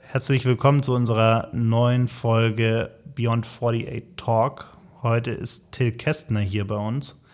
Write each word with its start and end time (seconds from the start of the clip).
Herzlich 0.00 0.44
willkommen 0.44 0.82
zu 0.82 0.94
unserer 0.94 1.48
neuen 1.52 2.08
Folge 2.08 2.90
Beyond 3.14 3.46
48 3.46 4.04
Talk. 4.16 4.76
Heute 5.02 5.30
ist 5.30 5.72
Till 5.72 5.92
Kästner 5.92 6.40
hier 6.40 6.66
bei 6.66 6.76
uns, 6.76 7.24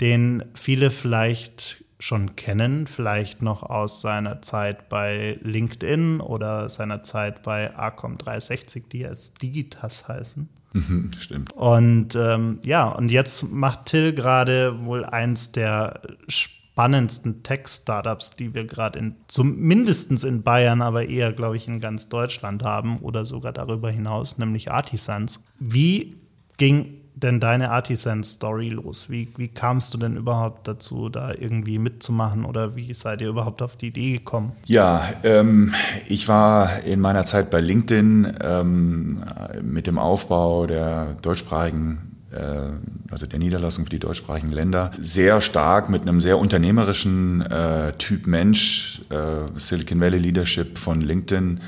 den 0.00 0.44
viele 0.54 0.90
vielleicht 0.90 1.84
schon 1.98 2.36
kennen, 2.36 2.86
vielleicht 2.86 3.42
noch 3.42 3.62
aus 3.62 4.00
seiner 4.00 4.42
Zeit 4.42 4.88
bei 4.88 5.38
LinkedIn 5.42 6.20
oder 6.20 6.68
seiner 6.68 7.02
Zeit 7.02 7.42
bei 7.42 7.76
Acom 7.76 8.16
360, 8.16 8.88
die 8.88 9.06
als 9.06 9.34
Digitas 9.34 10.08
heißen. 10.08 10.48
Mhm, 10.72 11.10
stimmt. 11.18 11.52
Und 11.54 12.14
ähm, 12.14 12.60
ja, 12.64 12.88
und 12.88 13.10
jetzt 13.10 13.50
macht 13.50 13.86
Till 13.86 14.12
gerade 14.12 14.84
wohl 14.84 15.04
eins 15.04 15.52
der 15.52 16.00
spannendsten 16.28 17.42
Tech-Startups, 17.42 18.36
die 18.36 18.54
wir 18.54 18.64
gerade 18.64 18.98
in, 18.98 19.16
zumindest 19.28 20.24
in 20.24 20.42
Bayern, 20.42 20.80
aber 20.80 21.08
eher, 21.08 21.32
glaube 21.32 21.56
ich, 21.56 21.66
in 21.66 21.80
ganz 21.80 22.08
Deutschland 22.08 22.62
haben 22.62 22.98
oder 23.00 23.24
sogar 23.24 23.52
darüber 23.52 23.90
hinaus, 23.90 24.38
nämlich 24.38 24.70
Artisans. 24.70 25.46
Wie 25.58 26.16
ging 26.56 26.99
denn 27.22 27.40
deine 27.40 27.70
Artisan-Story 27.70 28.70
los? 28.70 29.10
Wie, 29.10 29.28
wie 29.36 29.48
kamst 29.48 29.94
du 29.94 29.98
denn 29.98 30.16
überhaupt 30.16 30.66
dazu, 30.68 31.08
da 31.08 31.32
irgendwie 31.32 31.78
mitzumachen 31.78 32.44
oder 32.44 32.76
wie 32.76 32.92
seid 32.94 33.20
ihr 33.20 33.28
überhaupt 33.28 33.62
auf 33.62 33.76
die 33.76 33.88
Idee 33.88 34.18
gekommen? 34.18 34.52
Ja, 34.66 35.08
ähm, 35.22 35.74
ich 36.08 36.28
war 36.28 36.82
in 36.84 37.00
meiner 37.00 37.24
Zeit 37.24 37.50
bei 37.50 37.60
LinkedIn 37.60 38.34
ähm, 38.42 39.20
mit 39.62 39.86
dem 39.86 39.98
Aufbau 39.98 40.66
der 40.66 41.16
deutschsprachigen 41.22 42.10
äh, 42.32 42.70
also 43.10 43.26
der 43.26 43.38
Niederlassung 43.38 43.84
für 43.84 43.90
die 43.90 43.98
deutschsprachigen 43.98 44.52
Länder, 44.52 44.92
sehr 44.98 45.40
stark 45.40 45.90
mit 45.90 46.02
einem 46.02 46.20
sehr 46.20 46.38
unternehmerischen 46.38 47.42
äh, 47.42 47.92
Typ 47.94 48.26
Mensch, 48.26 49.02
äh, 49.10 49.58
Silicon 49.58 50.00
Valley 50.00 50.18
Leadership 50.18 50.78
von 50.78 51.00
LinkedIn 51.00 51.60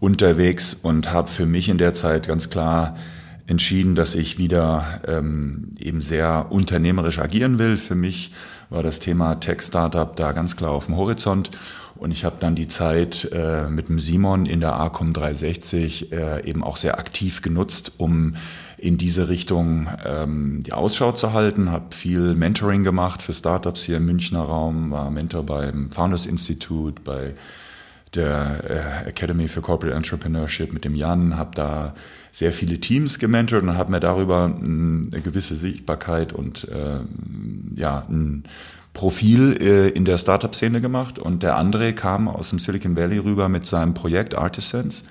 unterwegs 0.00 0.74
und 0.74 1.12
habe 1.12 1.28
für 1.28 1.46
mich 1.46 1.68
in 1.68 1.78
der 1.78 1.94
Zeit 1.94 2.26
ganz 2.26 2.50
klar 2.50 2.96
entschieden, 3.48 3.94
dass 3.94 4.14
ich 4.14 4.38
wieder 4.38 5.00
ähm, 5.08 5.72
eben 5.80 6.02
sehr 6.02 6.46
unternehmerisch 6.50 7.18
agieren 7.18 7.58
will. 7.58 7.78
Für 7.78 7.94
mich 7.94 8.32
war 8.68 8.82
das 8.82 9.00
Thema 9.00 9.36
Tech-Startup 9.36 10.14
da 10.14 10.32
ganz 10.32 10.54
klar 10.54 10.70
auf 10.70 10.86
dem 10.86 10.96
Horizont. 10.96 11.50
Und 11.96 12.12
ich 12.12 12.24
habe 12.24 12.36
dann 12.38 12.54
die 12.54 12.68
Zeit 12.68 13.28
äh, 13.32 13.68
mit 13.68 13.88
dem 13.88 13.98
Simon 13.98 14.46
in 14.46 14.60
der 14.60 14.78
ACOM 14.78 15.14
360 15.14 16.12
äh, 16.12 16.48
eben 16.48 16.62
auch 16.62 16.76
sehr 16.76 16.98
aktiv 16.98 17.42
genutzt, 17.42 17.94
um 17.96 18.34
in 18.76 18.98
diese 18.98 19.28
Richtung 19.28 19.88
ähm, 20.04 20.62
die 20.62 20.72
Ausschau 20.72 21.10
zu 21.12 21.32
halten, 21.32 21.72
habe 21.72 21.86
viel 21.92 22.34
Mentoring 22.34 22.84
gemacht 22.84 23.22
für 23.22 23.32
Startups 23.32 23.82
hier 23.82 23.96
im 23.96 24.04
Münchner 24.04 24.42
Raum, 24.42 24.92
war 24.92 25.10
Mentor 25.10 25.44
beim 25.44 25.90
Founders 25.90 26.26
Institute, 26.26 27.00
bei 27.02 27.34
der 28.14 29.04
äh, 29.04 29.08
Academy 29.08 29.48
for 29.48 29.62
Corporate 29.62 29.96
Entrepreneurship 29.96 30.72
mit 30.72 30.84
dem 30.84 30.94
Jan, 30.94 31.36
habe 31.36 31.50
da 31.54 31.94
sehr 32.32 32.52
viele 32.52 32.78
Teams 32.78 33.18
gementort 33.18 33.62
und 33.62 33.76
habe 33.76 33.90
mir 33.90 34.00
darüber 34.00 34.44
eine 34.44 35.20
gewisse 35.22 35.56
Sichtbarkeit 35.56 36.32
und 36.32 36.68
äh, 36.68 37.00
ja, 37.80 38.06
ein 38.08 38.44
Profil 38.92 39.56
äh, 39.60 39.88
in 39.90 40.04
der 40.04 40.18
Startup-Szene 40.18 40.80
gemacht. 40.80 41.18
Und 41.18 41.42
der 41.42 41.56
André 41.56 41.92
kam 41.92 42.28
aus 42.28 42.50
dem 42.50 42.58
Silicon 42.58 42.96
Valley 42.96 43.18
rüber 43.18 43.48
mit 43.48 43.66
seinem 43.66 43.94
Projekt 43.94 44.36
Artisans 44.36 45.04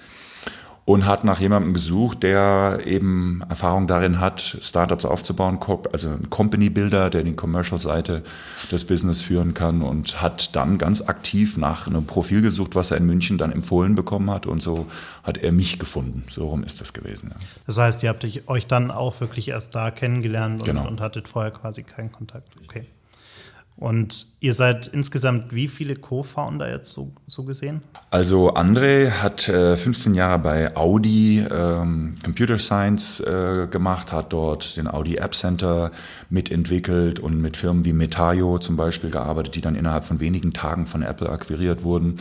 und 0.87 1.05
hat 1.05 1.25
nach 1.25 1.41
jemandem 1.41 1.73
gesucht, 1.73 2.23
der 2.23 2.79
eben 2.85 3.43
Erfahrung 3.49 3.87
darin 3.87 4.21
hat, 4.21 4.57
Startups 4.61 5.03
aufzubauen, 5.03 5.59
also 5.91 6.07
ein 6.07 6.29
Company 6.29 6.69
Builder, 6.69 7.09
der 7.09 7.23
die 7.23 7.33
Commercial-Seite 7.33 8.23
des 8.71 8.87
Business 8.87 9.21
führen 9.21 9.53
kann 9.53 9.81
und 9.81 10.21
hat 10.21 10.55
dann 10.55 10.77
ganz 10.77 11.01
aktiv 11.01 11.57
nach 11.57 11.87
einem 11.87 12.05
Profil 12.05 12.41
gesucht, 12.41 12.75
was 12.75 12.91
er 12.91 12.97
in 12.97 13.05
München 13.05 13.37
dann 13.37 13.51
empfohlen 13.51 13.95
bekommen 13.95 14.31
hat 14.31 14.45
und 14.45 14.61
so 14.61 14.85
hat 15.23 15.37
er 15.37 15.51
mich 15.51 15.77
gefunden. 15.77 16.23
So 16.29 16.47
rum 16.47 16.63
ist 16.63 16.79
das 16.79 16.93
gewesen. 16.93 17.31
Ja. 17.33 17.45
Das 17.65 17.77
heißt, 17.77 18.03
ihr 18.03 18.09
habt 18.09 18.25
euch 18.47 18.67
dann 18.67 18.89
auch 18.89 19.19
wirklich 19.19 19.49
erst 19.49 19.75
da 19.75 19.91
kennengelernt 19.91 20.61
und, 20.61 20.67
genau. 20.67 20.87
und 20.87 21.01
hattet 21.01 21.27
vorher 21.27 21.51
quasi 21.51 21.83
keinen 21.83 22.13
Kontakt. 22.13 22.53
Okay. 22.63 22.85
Und 23.77 24.25
ihr 24.39 24.55
seid 24.55 24.87
insgesamt 24.87 25.53
wie 25.53 25.67
viele 25.67 25.95
Co-Founder 25.95 26.67
jetzt 26.69 26.93
so, 26.93 27.11
so, 27.27 27.43
gesehen? 27.43 27.83
Also 28.09 28.55
André 28.55 29.11
hat 29.11 29.47
äh, 29.49 29.77
15 29.77 30.15
Jahre 30.15 30.39
bei 30.39 30.75
Audi 30.75 31.45
ähm, 31.51 32.15
Computer 32.23 32.57
Science 32.57 33.19
äh, 33.19 33.67
gemacht, 33.69 34.11
hat 34.11 34.33
dort 34.33 34.77
den 34.77 34.87
Audi 34.87 35.17
App 35.17 35.35
Center 35.35 35.91
mitentwickelt 36.31 37.19
und 37.19 37.39
mit 37.39 37.55
Firmen 37.55 37.85
wie 37.85 37.93
Metaio 37.93 38.57
zum 38.57 38.77
Beispiel 38.77 39.11
gearbeitet, 39.11 39.53
die 39.53 39.61
dann 39.61 39.75
innerhalb 39.75 40.05
von 40.05 40.19
wenigen 40.19 40.53
Tagen 40.53 40.87
von 40.87 41.03
Apple 41.03 41.29
akquiriert 41.29 41.83
wurden. 41.83 42.15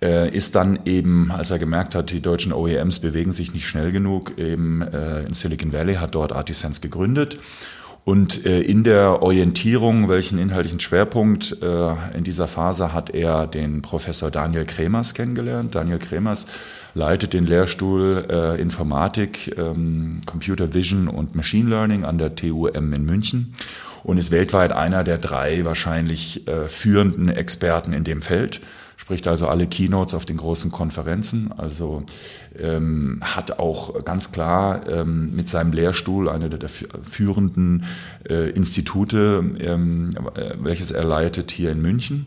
Äh, 0.00 0.34
ist 0.34 0.54
dann 0.54 0.78
eben, 0.86 1.30
als 1.30 1.50
er 1.50 1.58
gemerkt 1.58 1.94
hat, 1.94 2.10
die 2.10 2.20
deutschen 2.20 2.54
OEMs 2.54 3.00
bewegen 3.00 3.32
sich 3.32 3.52
nicht 3.52 3.68
schnell 3.68 3.92
genug, 3.92 4.38
eben 4.38 4.80
äh, 4.80 5.24
in 5.24 5.34
Silicon 5.34 5.74
Valley, 5.74 5.96
hat 5.96 6.14
dort 6.14 6.32
Artisense 6.32 6.80
gegründet 6.80 7.38
und 8.06 8.46
äh, 8.46 8.60
in 8.60 8.84
der 8.84 9.20
Orientierung, 9.20 10.08
welchen 10.08 10.38
inhaltlichen 10.38 10.78
Schwerpunkt 10.78 11.60
äh, 11.60 12.16
in 12.16 12.22
dieser 12.22 12.46
Phase 12.46 12.92
hat 12.92 13.10
er 13.10 13.48
den 13.48 13.82
Professor 13.82 14.30
Daniel 14.30 14.64
Kremers 14.64 15.12
kennengelernt. 15.12 15.74
Daniel 15.74 15.98
Kremers 15.98 16.46
leitet 16.94 17.32
den 17.32 17.46
Lehrstuhl 17.46 18.24
äh, 18.30 18.62
Informatik, 18.62 19.58
ähm, 19.58 20.18
Computer 20.24 20.72
Vision 20.72 21.08
und 21.08 21.34
Machine 21.34 21.68
Learning 21.68 22.04
an 22.04 22.18
der 22.18 22.36
TUM 22.36 22.92
in 22.92 23.04
München 23.04 23.54
und 24.04 24.18
ist 24.18 24.30
weltweit 24.30 24.70
einer 24.70 25.02
der 25.02 25.18
drei 25.18 25.64
wahrscheinlich 25.64 26.46
äh, 26.46 26.68
führenden 26.68 27.28
Experten 27.28 27.92
in 27.92 28.04
dem 28.04 28.22
Feld 28.22 28.60
spricht 29.06 29.28
also 29.28 29.46
alle 29.46 29.68
Keynotes 29.68 30.14
auf 30.14 30.24
den 30.24 30.36
großen 30.36 30.72
Konferenzen, 30.72 31.52
also 31.56 32.02
ähm, 32.58 33.20
hat 33.22 33.60
auch 33.60 34.04
ganz 34.04 34.32
klar 34.32 34.80
ähm, 34.88 35.32
mit 35.36 35.48
seinem 35.48 35.72
Lehrstuhl 35.72 36.28
eine 36.28 36.50
der 36.50 36.68
führenden 36.68 37.84
äh, 38.28 38.50
Institute, 38.50 39.44
ähm, 39.60 40.10
äh, 40.34 40.54
welches 40.58 40.90
er 40.90 41.04
leitet 41.04 41.52
hier 41.52 41.70
in 41.70 41.82
München. 41.82 42.26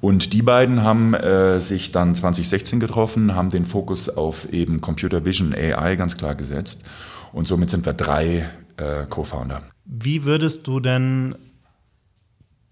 Und 0.00 0.32
die 0.32 0.40
beiden 0.40 0.82
haben 0.82 1.12
äh, 1.12 1.60
sich 1.60 1.92
dann 1.92 2.14
2016 2.14 2.80
getroffen, 2.80 3.34
haben 3.34 3.50
den 3.50 3.66
Fokus 3.66 4.08
auf 4.08 4.50
eben 4.50 4.80
Computer 4.80 5.26
Vision 5.26 5.52
AI 5.52 5.96
ganz 5.96 6.16
klar 6.16 6.34
gesetzt. 6.34 6.86
Und 7.34 7.46
somit 7.46 7.68
sind 7.68 7.84
wir 7.84 7.92
drei 7.92 8.48
äh, 8.78 9.04
Co-Founder. 9.10 9.60
Wie 9.84 10.24
würdest 10.24 10.66
du 10.68 10.80
denn 10.80 11.34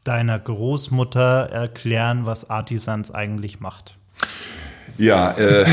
deiner 0.08 0.38
Großmutter 0.38 1.48
erklären, 1.50 2.26
was 2.26 2.50
Artisans 2.50 3.10
eigentlich 3.10 3.60
macht? 3.60 3.96
Ja, 4.98 5.32
äh, 5.32 5.66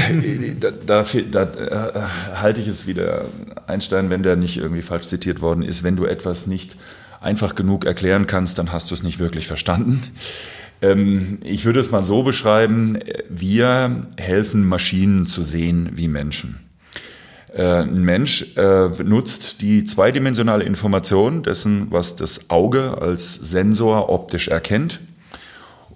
da, 0.60 0.72
da, 0.72 1.04
da 1.32 1.44
äh, 1.44 2.00
halte 2.36 2.62
ich 2.62 2.68
es 2.68 2.88
wieder 2.88 3.26
Einstein, 3.68 4.10
wenn 4.10 4.24
der 4.24 4.36
nicht 4.36 4.58
irgendwie 4.58 4.82
falsch 4.82 5.08
zitiert 5.08 5.42
worden 5.42 5.64
ist. 5.64 5.84
Wenn 5.84 5.96
du 5.96 6.06
etwas 6.06 6.48
nicht 6.48 6.78
einfach 7.22 7.56
genug 7.56 7.86
erklären 7.86 8.28
kannst, 8.28 8.58
dann 8.58 8.72
hast 8.72 8.92
du 8.92 8.96
es 8.96 9.04
nicht 9.04 9.20
wirklich 9.20 9.48
verstanden. 9.48 10.02
Ähm, 10.82 11.40
ich 11.44 11.64
würde 11.64 11.80
es 11.80 11.92
mal 11.92 12.04
so 12.04 12.24
beschreiben, 12.24 13.00
wir 13.30 14.08
helfen 14.18 14.68
Maschinen 14.68 15.26
zu 15.26 15.42
sehen 15.42 15.92
wie 15.94 16.10
Menschen. 16.10 16.60
Äh, 17.54 17.84
ein 17.84 18.04
Mensch 18.04 18.58
äh, 18.58 18.90
nutzt 19.04 19.62
die 19.62 19.84
zweidimensionale 19.84 20.64
Information 20.64 21.44
dessen, 21.44 21.88
was 21.92 22.16
das 22.16 22.50
Auge 22.50 22.98
als 23.00 23.34
Sensor 23.36 24.10
optisch 24.10 24.48
erkennt. 24.48 25.00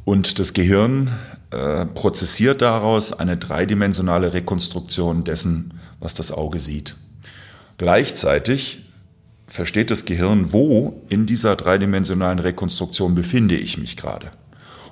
Und 0.06 0.40
das 0.40 0.54
Gehirn 0.54 1.10
äh, 1.50 1.86
prozessiert 1.86 2.62
daraus 2.62 3.12
eine 3.12 3.38
dreidimensionale 3.38 4.34
Rekonstruktion 4.34 5.24
dessen, 5.24 5.74
was 6.00 6.14
das 6.14 6.32
Auge 6.32 6.60
sieht. 6.60 6.96
Gleichzeitig 7.78 8.86
versteht 9.48 9.90
das 9.90 10.06
Gehirn, 10.06 10.54
wo 10.54 11.02
in 11.10 11.26
dieser 11.26 11.56
dreidimensionalen 11.56 12.40
Rekonstruktion 12.40 13.16
befinde 13.16 13.56
ich 13.56 13.78
mich 13.78 13.98
gerade. 13.98 14.32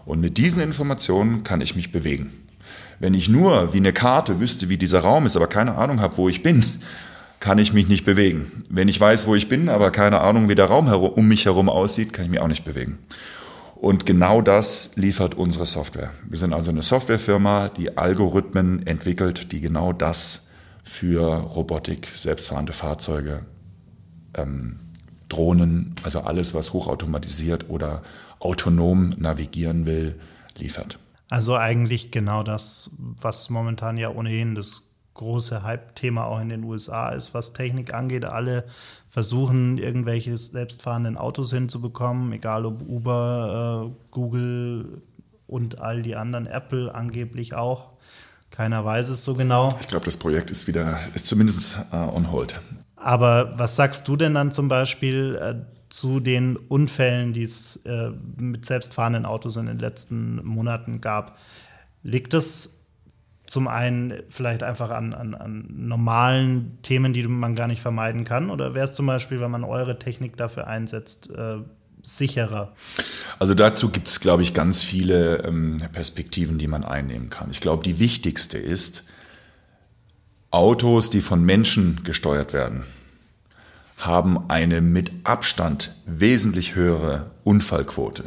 Und 0.06 0.20
mit 0.20 0.38
diesen 0.38 0.64
Informationen 0.64 1.44
kann 1.44 1.62
ich 1.62 1.76
mich 1.76 1.92
bewegen. 1.92 2.45
Wenn 3.00 3.14
ich 3.14 3.30
nur 3.30 3.74
wie 3.74 3.78
eine 3.78 3.94
Karte 3.94 4.40
wüsste, 4.40 4.70
wie 4.70 4.78
dieser 4.78 5.02
Raum 5.02 5.26
ist, 5.26 5.36
aber 5.36 5.48
keine 5.48 5.76
Ahnung 5.76 6.00
habe, 6.00 6.18
wo 6.18 6.30
ich 6.30 6.44
bin, 6.44 6.64
kann 7.40 7.58
ich 7.60 7.74
mich 7.74 7.88
nicht 7.88 8.06
bewegen. 8.06 8.64
Wenn 8.70 8.88
ich 8.88 9.00
weiß, 9.00 9.28
wo 9.28 9.36
ich 9.36 9.50
bin, 9.50 9.70
aber 9.70 9.92
keine 9.92 10.22
Ahnung, 10.22 10.50
wie 10.50 10.56
der 10.56 10.66
Raum 10.66 10.88
um 10.88 11.28
mich 11.28 11.46
herum 11.46 11.70
aussieht, 11.70 12.14
kann 12.14 12.26
ich 12.26 12.32
mich 12.32 12.40
auch 12.40 12.48
nicht 12.48 12.66
bewegen. 12.66 12.98
Und 13.76 14.06
genau 14.06 14.42
das 14.42 14.96
liefert 14.96 15.36
unsere 15.36 15.66
Software. 15.66 16.12
Wir 16.28 16.38
sind 16.38 16.54
also 16.54 16.72
eine 16.72 16.82
Softwarefirma, 16.82 17.70
die 17.70 17.98
Algorithmen 17.98 18.88
entwickelt, 18.88 19.52
die 19.52 19.62
genau 19.62 19.94
das 19.94 20.48
für 20.82 21.22
Robotik, 21.22 22.08
selbstfahrende 22.16 22.74
Fahrzeuge, 22.74 23.42
ähm, 24.34 24.80
Drohnen, 25.30 25.94
also 26.04 26.22
alles, 26.22 26.54
was 26.54 26.74
hochautomatisiert 26.74 27.70
oder 27.70 28.02
autonom 28.40 29.14
navigieren 29.18 29.86
will, 29.86 30.16
liefert. 30.58 31.00
Also 31.36 31.58
eigentlich 31.58 32.12
genau 32.12 32.44
das, 32.44 32.96
was 32.98 33.50
momentan 33.50 33.98
ja 33.98 34.10
ohnehin 34.10 34.56
das 34.56 34.84
große 35.16 35.64
Hype-Thema 35.64 36.28
auch 36.28 36.40
in 36.40 36.48
den 36.48 36.64
USA 36.64 37.10
ist, 37.10 37.34
was 37.34 37.52
Technik 37.52 37.94
angeht. 37.94 38.24
Alle 38.24 38.64
versuchen, 39.10 39.78
irgendwelche 39.78 40.38
selbstfahrenden 40.38 41.18
Autos 41.18 41.52
hinzubekommen, 41.52 42.32
egal 42.32 42.66
ob 42.66 42.88
Uber, 42.88 43.92
äh, 43.92 44.12
Google 44.12 45.02
und 45.46 45.82
all 45.82 46.04
die 46.04 46.16
anderen, 46.16 46.48
Apple 46.48 46.96
angeblich 46.96 47.54
auch. 47.54 47.90
Keiner 48.50 48.86
weiß 48.86 49.10
es 49.10 49.26
so 49.26 49.34
genau. 49.34 49.78
Ich 49.82 49.90
glaube, 49.90 50.06
das 50.06 50.16
Projekt 50.16 50.52
ist 50.52 50.68
wieder, 50.68 50.98
ist 51.16 51.28
zumindest 51.28 51.80
äh, 51.92 51.98
on 51.98 52.32
hold. 52.32 52.62
Aber 52.96 53.60
was 53.60 53.76
sagst 53.76 54.08
du 54.08 54.16
denn 54.16 54.36
dann 54.36 54.54
zum 54.54 54.70
Beispiel 54.70 55.36
äh, 55.36 55.56
zu 55.96 56.20
den 56.20 56.58
Unfällen, 56.58 57.32
die 57.32 57.44
es 57.44 57.86
äh, 57.86 58.12
mit 58.38 58.66
selbstfahrenden 58.66 59.26
Autos 59.26 59.56
in 59.56 59.68
den 59.68 59.80
letzten 59.80 60.46
Monaten 60.46 61.00
gab? 61.00 61.40
Liegt 62.04 62.34
das 62.34 62.88
zum 63.48 63.70
einen 63.70 64.14
vielleicht 64.28 64.62
einfach 64.62 64.90
an, 64.90 65.14
an, 65.14 65.34
an 65.36 65.66
normalen 65.70 66.80
Themen, 66.82 67.14
die 67.14 67.26
man 67.26 67.56
gar 67.56 67.68
nicht 67.68 67.82
vermeiden 67.82 68.26
kann? 68.26 68.50
Oder 68.50 68.74
wäre 68.74 68.86
es 68.86 68.94
zum 68.94 69.06
Beispiel, 69.06 69.40
wenn 69.40 69.52
man 69.52 69.64
eure 69.64 69.98
Technik 69.98 70.36
dafür 70.36 70.68
einsetzt, 70.68 71.30
äh, 71.30 71.60
sicherer? 72.04 72.74
Also 73.40 73.54
dazu 73.54 73.88
gibt 73.88 74.10
es, 74.10 74.20
glaube 74.20 74.44
ich, 74.44 74.54
ganz 74.54 74.84
viele 74.84 75.46
ähm, 75.46 75.82
Perspektiven, 75.94 76.58
die 76.58 76.68
man 76.68 76.84
einnehmen 76.84 77.30
kann. 77.30 77.52
Ich 77.52 77.62
glaube, 77.62 77.84
die 77.84 78.00
wichtigste 78.00 78.58
ist, 78.58 79.06
Autos, 80.52 81.10
die 81.10 81.22
von 81.22 81.42
Menschen 81.42 82.04
gesteuert 82.04 82.52
werden, 82.52 82.84
haben 83.98 84.50
eine 84.50 84.82
mit 84.82 85.12
Abstand 85.24 85.96
wesentlich 86.06 86.76
höhere 86.76 87.32
Unfallquote. 87.44 88.26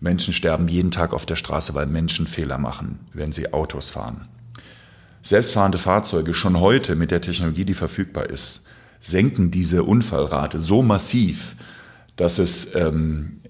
Menschen 0.00 0.34
sterben 0.34 0.68
jeden 0.68 0.90
Tag 0.90 1.12
auf 1.12 1.24
der 1.24 1.36
Straße, 1.36 1.74
weil 1.74 1.86
Menschen 1.86 2.26
Fehler 2.26 2.58
machen, 2.58 3.00
wenn 3.12 3.32
sie 3.32 3.52
Autos 3.52 3.90
fahren. 3.90 4.28
Selbstfahrende 5.22 5.78
Fahrzeuge 5.78 6.34
schon 6.34 6.60
heute 6.60 6.96
mit 6.96 7.10
der 7.10 7.22
Technologie, 7.22 7.64
die 7.64 7.74
verfügbar 7.74 8.28
ist, 8.28 8.66
senken 9.00 9.50
diese 9.50 9.84
Unfallrate 9.84 10.58
so 10.58 10.82
massiv, 10.82 11.56
dass 12.16 12.38
es 12.38 12.74
ähm, 12.74 13.40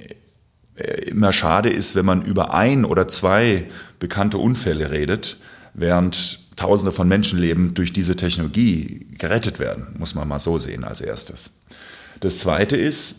immer 1.06 1.32
schade 1.32 1.70
ist, 1.70 1.96
wenn 1.96 2.04
man 2.04 2.22
über 2.22 2.54
ein 2.54 2.84
oder 2.84 3.08
zwei 3.08 3.68
bekannte 3.98 4.38
Unfälle 4.38 4.90
redet, 4.90 5.38
während 5.72 6.43
Tausende 6.56 6.92
von 6.92 7.08
Menschenleben 7.08 7.74
durch 7.74 7.92
diese 7.92 8.16
Technologie 8.16 9.06
gerettet 9.18 9.58
werden, 9.58 9.86
muss 9.98 10.14
man 10.14 10.28
mal 10.28 10.38
so 10.38 10.58
sehen 10.58 10.84
als 10.84 11.00
erstes. 11.00 11.62
Das 12.20 12.38
Zweite 12.38 12.76
ist, 12.76 13.16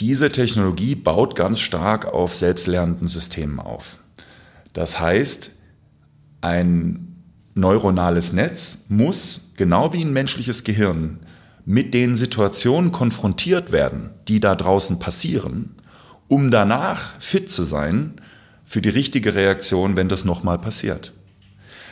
diese 0.00 0.32
Technologie 0.32 0.94
baut 0.94 1.36
ganz 1.36 1.60
stark 1.60 2.06
auf 2.06 2.34
selbstlernenden 2.34 3.06
Systemen 3.06 3.60
auf. 3.60 3.98
Das 4.72 4.98
heißt, 4.98 5.52
ein 6.40 7.22
neuronales 7.54 8.32
Netz 8.32 8.86
muss, 8.88 9.50
genau 9.56 9.92
wie 9.92 10.02
ein 10.02 10.12
menschliches 10.12 10.64
Gehirn, 10.64 11.18
mit 11.66 11.92
den 11.92 12.14
Situationen 12.14 12.92
konfrontiert 12.92 13.72
werden, 13.72 14.10
die 14.26 14.40
da 14.40 14.54
draußen 14.54 14.98
passieren, 14.98 15.76
um 16.28 16.50
danach 16.50 17.20
fit 17.20 17.50
zu 17.50 17.62
sein 17.64 18.14
für 18.64 18.80
die 18.80 18.88
richtige 18.88 19.34
Reaktion, 19.34 19.96
wenn 19.96 20.08
das 20.08 20.24
nochmal 20.24 20.58
passiert. 20.58 21.12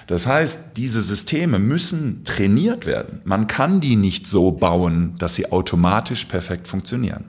Das 0.09 0.27
heißt, 0.27 0.77
diese 0.79 1.03
Systeme 1.03 1.59
müssen 1.59 2.25
trainiert 2.25 2.87
werden. 2.87 3.21
Man 3.25 3.47
kann 3.47 3.81
die 3.81 3.95
nicht 3.95 4.27
so 4.27 4.51
bauen, 4.51 5.15
dass 5.19 5.35
sie 5.35 5.53
automatisch 5.53 6.25
perfekt 6.25 6.67
funktionieren. 6.67 7.27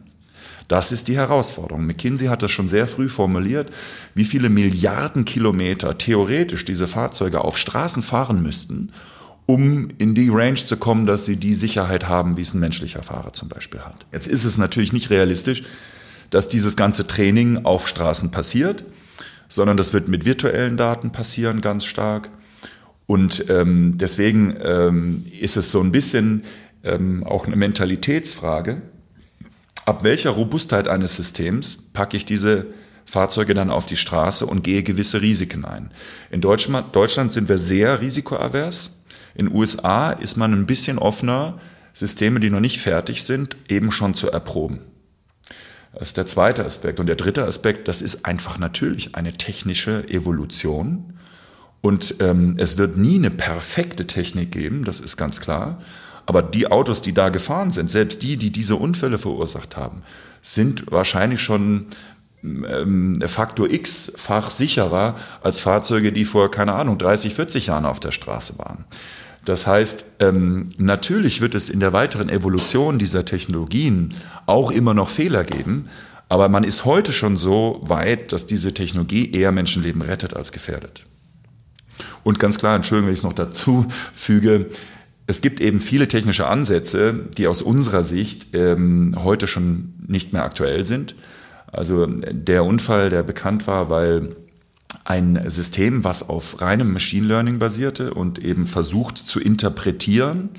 Das 0.69 0.93
ist 0.93 1.09
die 1.09 1.17
Herausforderung. 1.17 1.85
McKinsey 1.85 2.27
hat 2.27 2.41
das 2.41 2.51
schon 2.51 2.69
sehr 2.69 2.87
früh 2.87 3.09
formuliert, 3.09 3.69
wie 4.13 4.23
viele 4.23 4.49
Milliarden 4.49 5.25
Kilometer 5.25 5.97
theoretisch 5.97 6.63
diese 6.63 6.87
Fahrzeuge 6.87 7.41
auf 7.41 7.57
Straßen 7.57 8.01
fahren 8.01 8.41
müssten, 8.41 8.93
um 9.45 9.89
in 9.97 10.15
die 10.15 10.29
Range 10.29 10.55
zu 10.55 10.77
kommen, 10.77 11.05
dass 11.05 11.25
sie 11.25 11.35
die 11.35 11.55
Sicherheit 11.55 12.07
haben, 12.07 12.37
wie 12.37 12.43
es 12.43 12.53
ein 12.53 12.59
menschlicher 12.61 13.03
Fahrer 13.03 13.33
zum 13.33 13.49
Beispiel 13.49 13.81
hat. 13.81 14.05
Jetzt 14.13 14.27
ist 14.27 14.45
es 14.45 14.57
natürlich 14.57 14.93
nicht 14.93 15.09
realistisch, 15.09 15.63
dass 16.29 16.47
dieses 16.47 16.77
ganze 16.77 17.07
Training 17.07 17.65
auf 17.65 17.89
Straßen 17.89 18.31
passiert, 18.31 18.85
sondern 19.49 19.75
das 19.75 19.91
wird 19.91 20.07
mit 20.07 20.23
virtuellen 20.23 20.77
Daten 20.77 21.11
passieren 21.11 21.59
ganz 21.59 21.83
stark. 21.83 22.29
Und 23.09 23.49
ähm, 23.49 23.97
deswegen 23.97 24.55
ähm, 24.63 25.25
ist 25.41 25.57
es 25.57 25.71
so 25.71 25.81
ein 25.81 25.91
bisschen 25.91 26.43
ähm, 26.83 27.23
auch 27.23 27.47
eine 27.47 27.55
Mentalitätsfrage 27.55 28.83
ab 29.89 30.03
welcher 30.03 30.29
Robustheit 30.29 30.87
eines 30.87 31.15
Systems 31.15 31.75
packe 31.75 32.15
ich 32.15 32.23
diese 32.23 32.67
Fahrzeuge 33.05 33.55
dann 33.55 33.71
auf 33.71 33.87
die 33.87 33.95
Straße 33.95 34.45
und 34.45 34.63
gehe 34.63 34.83
gewisse 34.83 35.19
Risiken 35.19 35.65
ein. 35.65 35.89
In 36.29 36.41
Deutschland 36.41 37.33
sind 37.33 37.49
wir 37.49 37.57
sehr 37.57 37.99
risikoavers. 37.99 39.05
In 39.33 39.51
USA 39.51 40.11
ist 40.11 40.37
man 40.37 40.53
ein 40.53 40.67
bisschen 40.67 40.99
offener, 40.99 41.57
Systeme, 41.93 42.39
die 42.39 42.51
noch 42.51 42.59
nicht 42.59 42.79
fertig 42.79 43.23
sind, 43.23 43.57
eben 43.67 43.91
schon 43.91 44.13
zu 44.13 44.29
erproben. 44.29 44.81
Das 45.93 46.09
ist 46.09 46.17
der 46.17 46.27
zweite 46.27 46.63
Aspekt. 46.63 46.99
Und 46.99 47.07
der 47.07 47.15
dritte 47.15 47.43
Aspekt, 47.45 47.87
das 47.87 48.03
ist 48.03 48.25
einfach 48.27 48.59
natürlich 48.59 49.15
eine 49.15 49.33
technische 49.33 50.07
Evolution. 50.07 51.15
Und 51.81 52.15
ähm, 52.19 52.55
es 52.57 52.77
wird 52.77 52.97
nie 52.97 53.15
eine 53.15 53.31
perfekte 53.31 54.05
Technik 54.05 54.51
geben, 54.51 54.83
das 54.83 54.99
ist 54.99 55.17
ganz 55.17 55.39
klar. 55.39 55.77
Aber 56.25 56.41
die 56.43 56.69
Autos, 56.69 57.01
die 57.01 57.13
da 57.13 57.29
gefahren 57.29 57.71
sind, 57.71 57.89
selbst 57.89 58.21
die, 58.21 58.37
die 58.37 58.51
diese 58.51 58.75
Unfälle 58.75 59.17
verursacht 59.17 59.77
haben, 59.77 60.03
sind 60.41 60.91
wahrscheinlich 60.91 61.41
schon 61.41 61.87
ähm, 62.43 63.21
Faktor 63.25 63.69
X-fach 63.69 64.51
sicherer 64.51 65.15
als 65.41 65.59
Fahrzeuge, 65.59 66.11
die 66.11 66.25
vor, 66.25 66.51
keine 66.51 66.73
Ahnung, 66.73 66.97
30, 66.97 67.33
40 67.33 67.67
Jahren 67.67 67.85
auf 67.85 67.99
der 67.99 68.11
Straße 68.11 68.59
waren. 68.59 68.85
Das 69.45 69.65
heißt, 69.65 70.17
ähm, 70.19 70.69
natürlich 70.77 71.41
wird 71.41 71.55
es 71.55 71.69
in 71.69 71.79
der 71.79 71.93
weiteren 71.93 72.29
Evolution 72.29 72.99
dieser 72.99 73.25
Technologien 73.25 74.13
auch 74.45 74.69
immer 74.69 74.93
noch 74.93 75.09
Fehler 75.09 75.43
geben, 75.43 75.89
aber 76.27 76.49
man 76.49 76.63
ist 76.63 76.85
heute 76.85 77.11
schon 77.13 77.37
so 77.37 77.79
weit, 77.81 78.31
dass 78.33 78.45
diese 78.45 78.73
Technologie 78.73 79.31
eher 79.31 79.51
Menschenleben 79.51 80.01
rettet 80.01 80.35
als 80.35 80.51
gefährdet. 80.51 81.05
Und 82.23 82.39
ganz 82.39 82.57
klar, 82.57 82.75
Entschuldigung, 82.75 83.07
wenn 83.07 83.13
ich 83.13 83.19
es 83.19 83.23
noch 83.23 83.33
dazu 83.33 83.85
füge, 84.13 84.67
es 85.27 85.41
gibt 85.41 85.61
eben 85.61 85.79
viele 85.79 86.07
technische 86.07 86.47
Ansätze, 86.47 87.27
die 87.37 87.47
aus 87.47 87.61
unserer 87.61 88.03
Sicht 88.03 88.47
ähm, 88.53 89.15
heute 89.19 89.45
schon 89.45 89.93
nicht 90.07 90.33
mehr 90.33 90.43
aktuell 90.43 90.83
sind. 90.83 91.15
Also 91.71 92.07
der 92.07 92.65
Unfall, 92.65 93.11
der 93.11 93.21
bekannt 93.21 93.67
war, 93.67 93.91
weil 93.91 94.29
ein 95.03 95.39
System, 95.47 96.03
was 96.03 96.29
auf 96.29 96.61
reinem 96.61 96.93
Machine 96.93 97.27
Learning 97.27 97.59
basierte 97.59 98.13
und 98.13 98.39
eben 98.39 98.65
versucht 98.65 99.17
zu 99.17 99.39
interpretieren, 99.39 100.49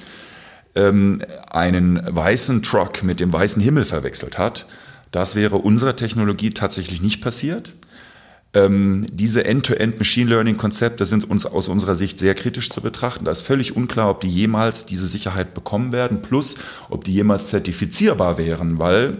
ähm, 0.75 1.23
einen 1.51 2.01
weißen 2.06 2.63
Truck 2.63 3.03
mit 3.03 3.21
dem 3.21 3.33
weißen 3.33 3.61
Himmel 3.61 3.85
verwechselt 3.85 4.39
hat. 4.39 4.67
Das 5.11 5.35
wäre 5.35 5.56
unserer 5.56 5.96
Technologie 5.96 6.51
tatsächlich 6.51 7.03
nicht 7.03 7.20
passiert. 7.20 7.75
Ähm, 8.53 9.07
diese 9.13 9.45
End-to-End 9.45 9.99
Machine 9.99 10.29
Learning 10.29 10.57
Konzepte 10.57 11.07
sind 11.07 11.29
uns 11.29 11.47
aus 11.47 11.69
unserer 11.69 11.95
Sicht 11.95 12.19
sehr 12.19 12.35
kritisch 12.35 12.69
zu 12.71 12.81
betrachten. 12.81 13.25
Da 13.25 13.31
ist 13.31 13.43
völlig 13.43 13.77
unklar, 13.77 14.11
ob 14.11 14.21
die 14.21 14.29
jemals 14.29 14.87
diese 14.87 15.07
Sicherheit 15.07 15.55
bekommen 15.55 15.93
werden, 15.93 16.23
plus 16.23 16.57
ob 16.89 17.05
die 17.05 17.13
jemals 17.13 17.49
zertifizierbar 17.49 18.39
wären, 18.39 18.79
weil 18.79 19.19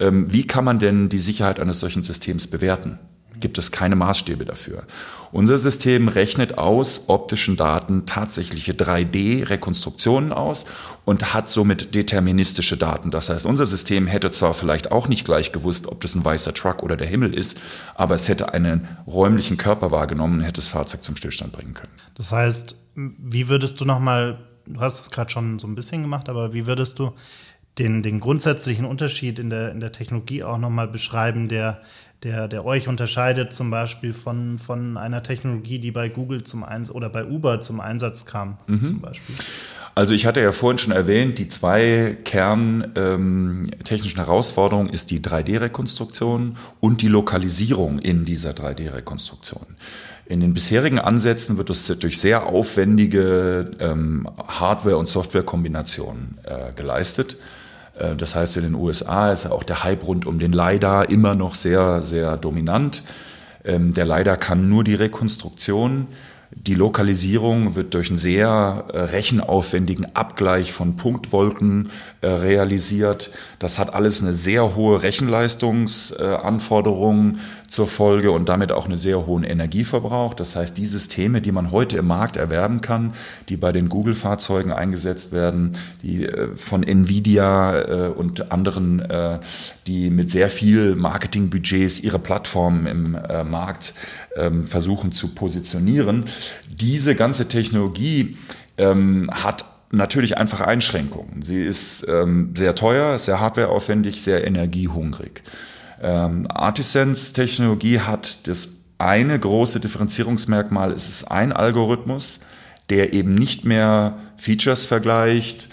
ähm, 0.00 0.32
wie 0.32 0.46
kann 0.46 0.64
man 0.64 0.80
denn 0.80 1.08
die 1.08 1.18
Sicherheit 1.18 1.60
eines 1.60 1.78
solchen 1.78 2.02
Systems 2.02 2.48
bewerten? 2.48 2.98
Gibt 3.40 3.58
es 3.58 3.72
keine 3.72 3.96
Maßstäbe 3.96 4.44
dafür. 4.44 4.84
Unser 5.32 5.58
System 5.58 6.06
rechnet 6.06 6.58
aus 6.58 7.08
optischen 7.08 7.56
Daten 7.56 8.06
tatsächliche 8.06 8.72
3D-Rekonstruktionen 8.72 10.32
aus 10.32 10.66
und 11.04 11.34
hat 11.34 11.48
somit 11.48 11.96
deterministische 11.96 12.76
Daten. 12.76 13.10
Das 13.10 13.30
heißt, 13.30 13.44
unser 13.44 13.66
System 13.66 14.06
hätte 14.06 14.30
zwar 14.30 14.54
vielleicht 14.54 14.92
auch 14.92 15.08
nicht 15.08 15.24
gleich 15.24 15.50
gewusst, 15.50 15.88
ob 15.88 16.00
das 16.02 16.14
ein 16.14 16.24
weißer 16.24 16.54
Truck 16.54 16.84
oder 16.84 16.96
der 16.96 17.08
Himmel 17.08 17.34
ist, 17.34 17.58
aber 17.96 18.14
es 18.14 18.28
hätte 18.28 18.54
einen 18.54 18.86
räumlichen 19.08 19.56
Körper 19.56 19.90
wahrgenommen 19.90 20.38
und 20.38 20.44
hätte 20.44 20.60
das 20.60 20.68
Fahrzeug 20.68 21.02
zum 21.02 21.16
Stillstand 21.16 21.52
bringen 21.52 21.74
können. 21.74 21.92
Das 22.14 22.30
heißt, 22.30 22.76
wie 22.94 23.48
würdest 23.48 23.80
du 23.80 23.84
nochmal, 23.84 24.38
du 24.66 24.80
hast 24.80 25.00
es 25.00 25.10
gerade 25.10 25.30
schon 25.30 25.58
so 25.58 25.66
ein 25.66 25.74
bisschen 25.74 26.02
gemacht, 26.02 26.28
aber 26.28 26.52
wie 26.52 26.66
würdest 26.66 27.00
du 27.00 27.12
den, 27.78 28.02
den 28.02 28.20
grundsätzlichen 28.20 28.84
Unterschied 28.84 29.38
in 29.38 29.50
der, 29.50 29.72
in 29.72 29.80
der 29.80 29.90
Technologie 29.90 30.44
auch 30.44 30.58
nochmal 30.58 30.86
beschreiben, 30.86 31.48
der 31.48 31.82
der, 32.24 32.48
der 32.48 32.64
euch 32.64 32.88
unterscheidet 32.88 33.52
zum 33.52 33.70
Beispiel 33.70 34.14
von, 34.14 34.58
von 34.58 34.96
einer 34.96 35.22
Technologie, 35.22 35.78
die 35.78 35.90
bei 35.90 36.08
Google 36.08 36.42
zum 36.42 36.64
Einsatz 36.64 36.94
oder 36.94 37.10
bei 37.10 37.24
Uber 37.24 37.60
zum 37.60 37.80
Einsatz 37.80 38.24
kam, 38.24 38.58
mhm. 38.66 38.84
zum 38.84 39.00
Beispiel? 39.00 39.36
Also 39.94 40.12
ich 40.12 40.26
hatte 40.26 40.40
ja 40.40 40.50
vorhin 40.50 40.78
schon 40.78 40.92
erwähnt, 40.92 41.38
die 41.38 41.48
zwei 41.48 42.16
kerntechnischen 42.24 44.18
ähm, 44.18 44.24
Herausforderungen 44.24 44.88
ist 44.88 45.12
die 45.12 45.20
3D-Rekonstruktion 45.20 46.56
und 46.80 47.00
die 47.00 47.08
Lokalisierung 47.08 48.00
in 48.00 48.24
dieser 48.24 48.50
3D-Rekonstruktion. 48.50 49.66
In 50.26 50.40
den 50.40 50.52
bisherigen 50.52 50.98
Ansätzen 50.98 51.58
wird 51.58 51.70
es 51.70 51.86
durch 51.86 52.18
sehr 52.18 52.46
aufwendige 52.46 53.70
ähm, 53.78 54.28
Hardware- 54.48 54.96
und 54.96 55.06
Software-Kombinationen 55.06 56.38
äh, 56.42 56.72
geleistet. 56.74 57.36
Äh, 57.98 58.14
das 58.16 58.34
heißt, 58.34 58.58
in 58.58 58.64
den 58.64 58.74
USA 58.74 59.32
ist 59.32 59.46
auch 59.46 59.62
der 59.62 59.82
Hype 59.84 60.06
rund 60.06 60.26
um 60.26 60.38
den 60.38 60.52
LiDAR 60.52 61.08
immer 61.10 61.34
noch 61.34 61.54
sehr, 61.54 62.02
sehr 62.02 62.36
dominant. 62.36 63.02
Ähm, 63.64 63.94
der 63.94 64.04
LiDAR 64.06 64.36
kann 64.36 64.68
nur 64.68 64.84
die 64.84 64.94
Rekonstruktion. 64.94 66.08
Die 66.56 66.74
Lokalisierung 66.74 67.74
wird 67.74 67.94
durch 67.94 68.10
einen 68.10 68.18
sehr 68.18 68.84
äh, 68.92 68.98
rechenaufwendigen 68.98 70.14
Abgleich 70.14 70.72
von 70.72 70.94
Punktwolken 70.96 71.90
äh, 72.20 72.28
realisiert. 72.28 73.32
Das 73.58 73.80
hat 73.80 73.92
alles 73.92 74.22
eine 74.22 74.32
sehr 74.32 74.76
hohe 74.76 75.02
Rechenleistungsanforderung 75.02 77.38
zur 77.66 77.86
Folge 77.86 78.30
und 78.30 78.48
damit 78.48 78.72
auch 78.72 78.86
einen 78.86 78.96
sehr 78.96 79.26
hohen 79.26 79.44
Energieverbrauch. 79.44 80.34
Das 80.34 80.56
heißt, 80.56 80.76
die 80.76 80.84
Systeme, 80.84 81.40
die 81.40 81.52
man 81.52 81.70
heute 81.70 81.96
im 81.96 82.06
Markt 82.06 82.36
erwerben 82.36 82.80
kann, 82.80 83.14
die 83.48 83.56
bei 83.56 83.72
den 83.72 83.88
Google-Fahrzeugen 83.88 84.72
eingesetzt 84.72 85.32
werden, 85.32 85.72
die 86.02 86.26
äh, 86.26 86.54
von 86.56 86.82
Nvidia 86.82 88.10
und 88.14 88.52
anderen, 88.52 89.02
die 89.86 90.10
mit 90.10 90.30
sehr 90.30 90.48
viel 90.48 90.94
Marketingbudgets 90.94 92.00
ihre 92.00 92.18
Plattformen 92.18 92.86
im 92.86 93.12
Markt 93.50 93.94
ähm, 94.36 94.66
versuchen 94.66 95.12
zu 95.12 95.34
positionieren, 95.34 96.24
diese 96.68 97.14
ganze 97.14 97.48
Technologie 97.48 98.36
ähm, 98.78 99.28
hat 99.32 99.64
natürlich 99.90 100.36
einfach 100.38 100.60
Einschränkungen. 100.60 101.42
Sie 101.42 101.62
ist 101.62 102.06
ähm, 102.08 102.50
sehr 102.56 102.74
teuer, 102.74 103.18
sehr 103.18 103.40
hardwareaufwendig, 103.40 104.22
sehr 104.22 104.46
energiehungrig. 104.46 105.42
Ähm, 106.02 106.46
Artisans 106.48 107.32
Technologie 107.32 108.00
hat 108.00 108.46
das 108.48 108.84
eine 108.98 109.38
große 109.38 109.80
Differenzierungsmerkmal, 109.80 110.92
es 110.92 111.08
ist 111.08 111.24
ein 111.24 111.52
Algorithmus, 111.52 112.40
der 112.90 113.12
eben 113.12 113.34
nicht 113.34 113.64
mehr 113.64 114.18
Features 114.36 114.84
vergleicht, 114.84 115.68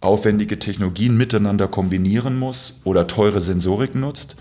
aufwendige 0.00 0.58
Technologien 0.58 1.16
miteinander 1.16 1.68
kombinieren 1.68 2.38
muss 2.38 2.80
oder 2.84 3.06
teure 3.06 3.40
Sensorik 3.40 3.94
nutzt, 3.94 4.36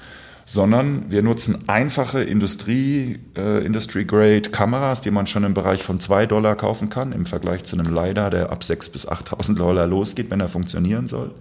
sondern 0.46 1.12
wir 1.12 1.22
nutzen 1.22 1.70
einfache 1.70 2.24
Industrie, 2.24 3.20
äh, 3.38 3.64
Industry-Grade 3.64 4.50
Kameras, 4.50 5.02
die 5.02 5.12
man 5.12 5.28
schon 5.28 5.44
im 5.44 5.54
Bereich 5.54 5.84
von 5.84 6.00
2 6.00 6.26
Dollar 6.26 6.56
kaufen 6.56 6.90
kann, 6.90 7.12
im 7.12 7.26
Vergleich 7.26 7.64
zu 7.64 7.78
einem 7.78 7.94
LiDAR, 7.94 8.32
der 8.32 8.52
ab 8.52 8.64
6.000 8.64 8.92
bis 8.92 9.08
8.000 9.08 9.56
Dollar 9.56 9.88
losgeht, 9.88 10.32
wenn 10.32 10.40
er 10.40 10.48
funktionieren 10.48 11.06
soll. 11.08 11.32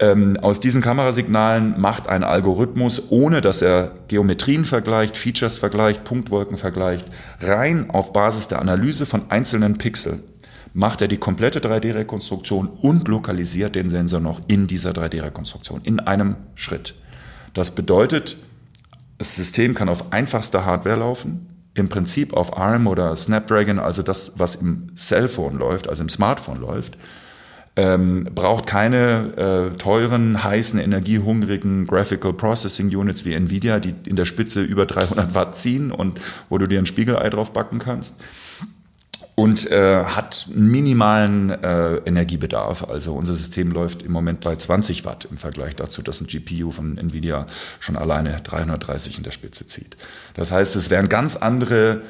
Ähm, 0.00 0.38
aus 0.40 0.60
diesen 0.60 0.80
Kamerasignalen 0.80 1.78
macht 1.78 2.08
ein 2.08 2.24
Algorithmus, 2.24 3.10
ohne 3.10 3.42
dass 3.42 3.60
er 3.60 3.92
Geometrien 4.08 4.64
vergleicht, 4.64 5.18
Features 5.18 5.58
vergleicht, 5.58 6.04
Punktwolken 6.04 6.56
vergleicht, 6.56 7.06
rein 7.40 7.90
auf 7.90 8.14
Basis 8.14 8.48
der 8.48 8.60
Analyse 8.60 9.04
von 9.04 9.24
einzelnen 9.28 9.76
Pixeln, 9.76 10.22
macht 10.72 11.02
er 11.02 11.08
die 11.08 11.18
komplette 11.18 11.60
3D-Rekonstruktion 11.60 12.66
und 12.66 13.08
lokalisiert 13.08 13.74
den 13.74 13.90
Sensor 13.90 14.20
noch 14.20 14.40
in 14.46 14.66
dieser 14.66 14.92
3D-Rekonstruktion, 14.92 15.82
in 15.84 16.00
einem 16.00 16.36
Schritt. 16.54 16.94
Das 17.52 17.74
bedeutet, 17.74 18.38
das 19.18 19.36
System 19.36 19.74
kann 19.74 19.90
auf 19.90 20.14
einfachster 20.14 20.64
Hardware 20.64 21.00
laufen, 21.00 21.46
im 21.74 21.90
Prinzip 21.90 22.32
auf 22.32 22.56
ARM 22.56 22.86
oder 22.86 23.14
Snapdragon, 23.14 23.78
also 23.78 24.02
das, 24.02 24.38
was 24.38 24.56
im 24.56 24.96
Cellphone 24.96 25.58
läuft, 25.58 25.90
also 25.90 26.02
im 26.02 26.08
Smartphone 26.08 26.58
läuft, 26.58 26.96
ähm, 27.80 28.28
braucht 28.34 28.66
keine 28.66 29.70
äh, 29.72 29.76
teuren, 29.78 30.44
heißen, 30.44 30.78
energiehungrigen 30.78 31.86
Graphical 31.86 32.34
Processing 32.34 32.94
Units 32.94 33.24
wie 33.24 33.32
Nvidia, 33.32 33.80
die 33.80 33.94
in 34.04 34.16
der 34.16 34.26
Spitze 34.26 34.62
über 34.62 34.84
300 34.84 35.34
Watt 35.34 35.56
ziehen 35.56 35.90
und 35.90 36.20
wo 36.50 36.58
du 36.58 36.66
dir 36.66 36.78
ein 36.78 36.84
Spiegelei 36.84 37.30
drauf 37.30 37.54
backen 37.54 37.78
kannst 37.78 38.22
und 39.34 39.70
äh, 39.70 40.04
hat 40.04 40.48
minimalen 40.54 41.48
äh, 41.48 41.96
Energiebedarf. 42.04 42.86
Also 42.90 43.14
unser 43.14 43.32
System 43.32 43.70
läuft 43.70 44.02
im 44.02 44.12
Moment 44.12 44.40
bei 44.40 44.56
20 44.56 45.06
Watt 45.06 45.28
im 45.30 45.38
Vergleich 45.38 45.74
dazu, 45.74 46.02
dass 46.02 46.20
ein 46.20 46.26
GPU 46.26 46.70
von 46.72 46.98
Nvidia 46.98 47.46
schon 47.78 47.96
alleine 47.96 48.36
330 48.36 49.16
in 49.16 49.24
der 49.24 49.30
Spitze 49.30 49.66
zieht. 49.66 49.96
Das 50.34 50.52
heißt, 50.52 50.76
es 50.76 50.90
wären 50.90 51.08
ganz 51.08 51.36
andere 51.36 52.02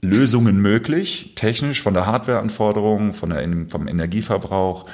Lösungen 0.00 0.60
möglich, 0.60 1.32
technisch 1.34 1.82
von 1.82 1.94
der 1.94 2.06
Hardwareanforderung, 2.06 3.12
von 3.12 3.30
der, 3.30 3.46
vom 3.68 3.86
Energieverbrauch 3.86 4.86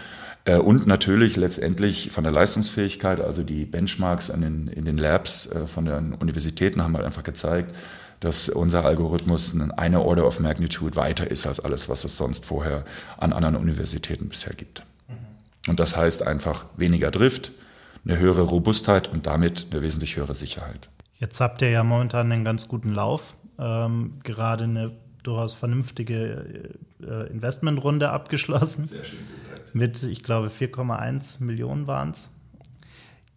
äh, 0.44 0.56
und 0.56 0.86
natürlich 0.86 1.36
letztendlich 1.36 2.10
von 2.10 2.24
der 2.24 2.32
Leistungsfähigkeit. 2.32 3.20
Also 3.20 3.42
die 3.42 3.64
Benchmarks 3.64 4.30
an 4.30 4.40
den, 4.40 4.68
in 4.68 4.84
den 4.84 4.98
Labs 4.98 5.46
äh, 5.46 5.66
von 5.66 5.84
den 5.84 6.14
Universitäten 6.14 6.82
haben 6.82 6.96
halt 6.96 7.04
einfach 7.04 7.22
gezeigt, 7.22 7.74
dass 8.20 8.48
unser 8.48 8.84
Algorithmus 8.84 9.54
eine 9.76 10.00
Order 10.00 10.26
of 10.26 10.40
Magnitude 10.40 10.96
weiter 10.96 11.30
ist 11.30 11.46
als 11.46 11.60
alles, 11.60 11.88
was 11.88 12.04
es 12.04 12.16
sonst 12.16 12.46
vorher 12.46 12.84
an 13.18 13.32
anderen 13.32 13.56
Universitäten 13.56 14.28
bisher 14.28 14.54
gibt. 14.54 14.84
Mhm. 15.08 15.70
Und 15.70 15.80
das 15.80 15.96
heißt 15.96 16.26
einfach 16.26 16.64
weniger 16.76 17.10
Drift, 17.10 17.52
eine 18.04 18.18
höhere 18.18 18.42
Robustheit 18.42 19.08
und 19.08 19.26
damit 19.26 19.66
eine 19.70 19.82
wesentlich 19.82 20.16
höhere 20.16 20.34
Sicherheit. 20.34 20.88
Jetzt 21.18 21.40
habt 21.40 21.62
ihr 21.62 21.70
ja 21.70 21.82
momentan 21.82 22.30
einen 22.30 22.44
ganz 22.44 22.68
guten 22.68 22.92
Lauf, 22.92 23.36
ähm, 23.58 24.18
gerade 24.22 24.64
eine 24.64 24.92
durchaus 25.22 25.54
vernünftige 25.54 26.70
äh, 27.02 27.30
Investmentrunde 27.30 28.10
abgeschlossen. 28.10 28.86
Sehr 28.86 29.04
schön 29.04 29.18
gesagt. 29.18 29.74
Mit, 29.74 30.02
ich 30.02 30.22
glaube, 30.22 30.48
4,1 30.48 31.42
Millionen 31.42 31.86
waren 31.86 32.10
es. 32.10 32.32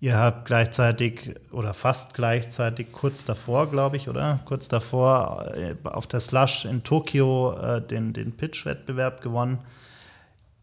Ihr 0.01 0.17
habt 0.17 0.45
gleichzeitig 0.45 1.35
oder 1.51 1.73
fast 1.73 2.13
gleichzeitig 2.13 2.93
kurz 2.93 3.25
davor, 3.25 3.69
glaube 3.69 3.97
ich, 3.97 4.07
oder? 4.07 4.39
Kurz 4.45 4.69
davor 4.69 5.51
äh, 5.55 5.75
auf 5.83 6.07
der 6.07 6.21
Slush 6.21 6.63
in 6.63 6.83
Tokio 6.83 7.57
äh, 7.59 7.81
den, 7.81 8.13
den 8.13 8.31
Pitch-Wettbewerb 8.31 9.21
gewonnen. 9.21 9.59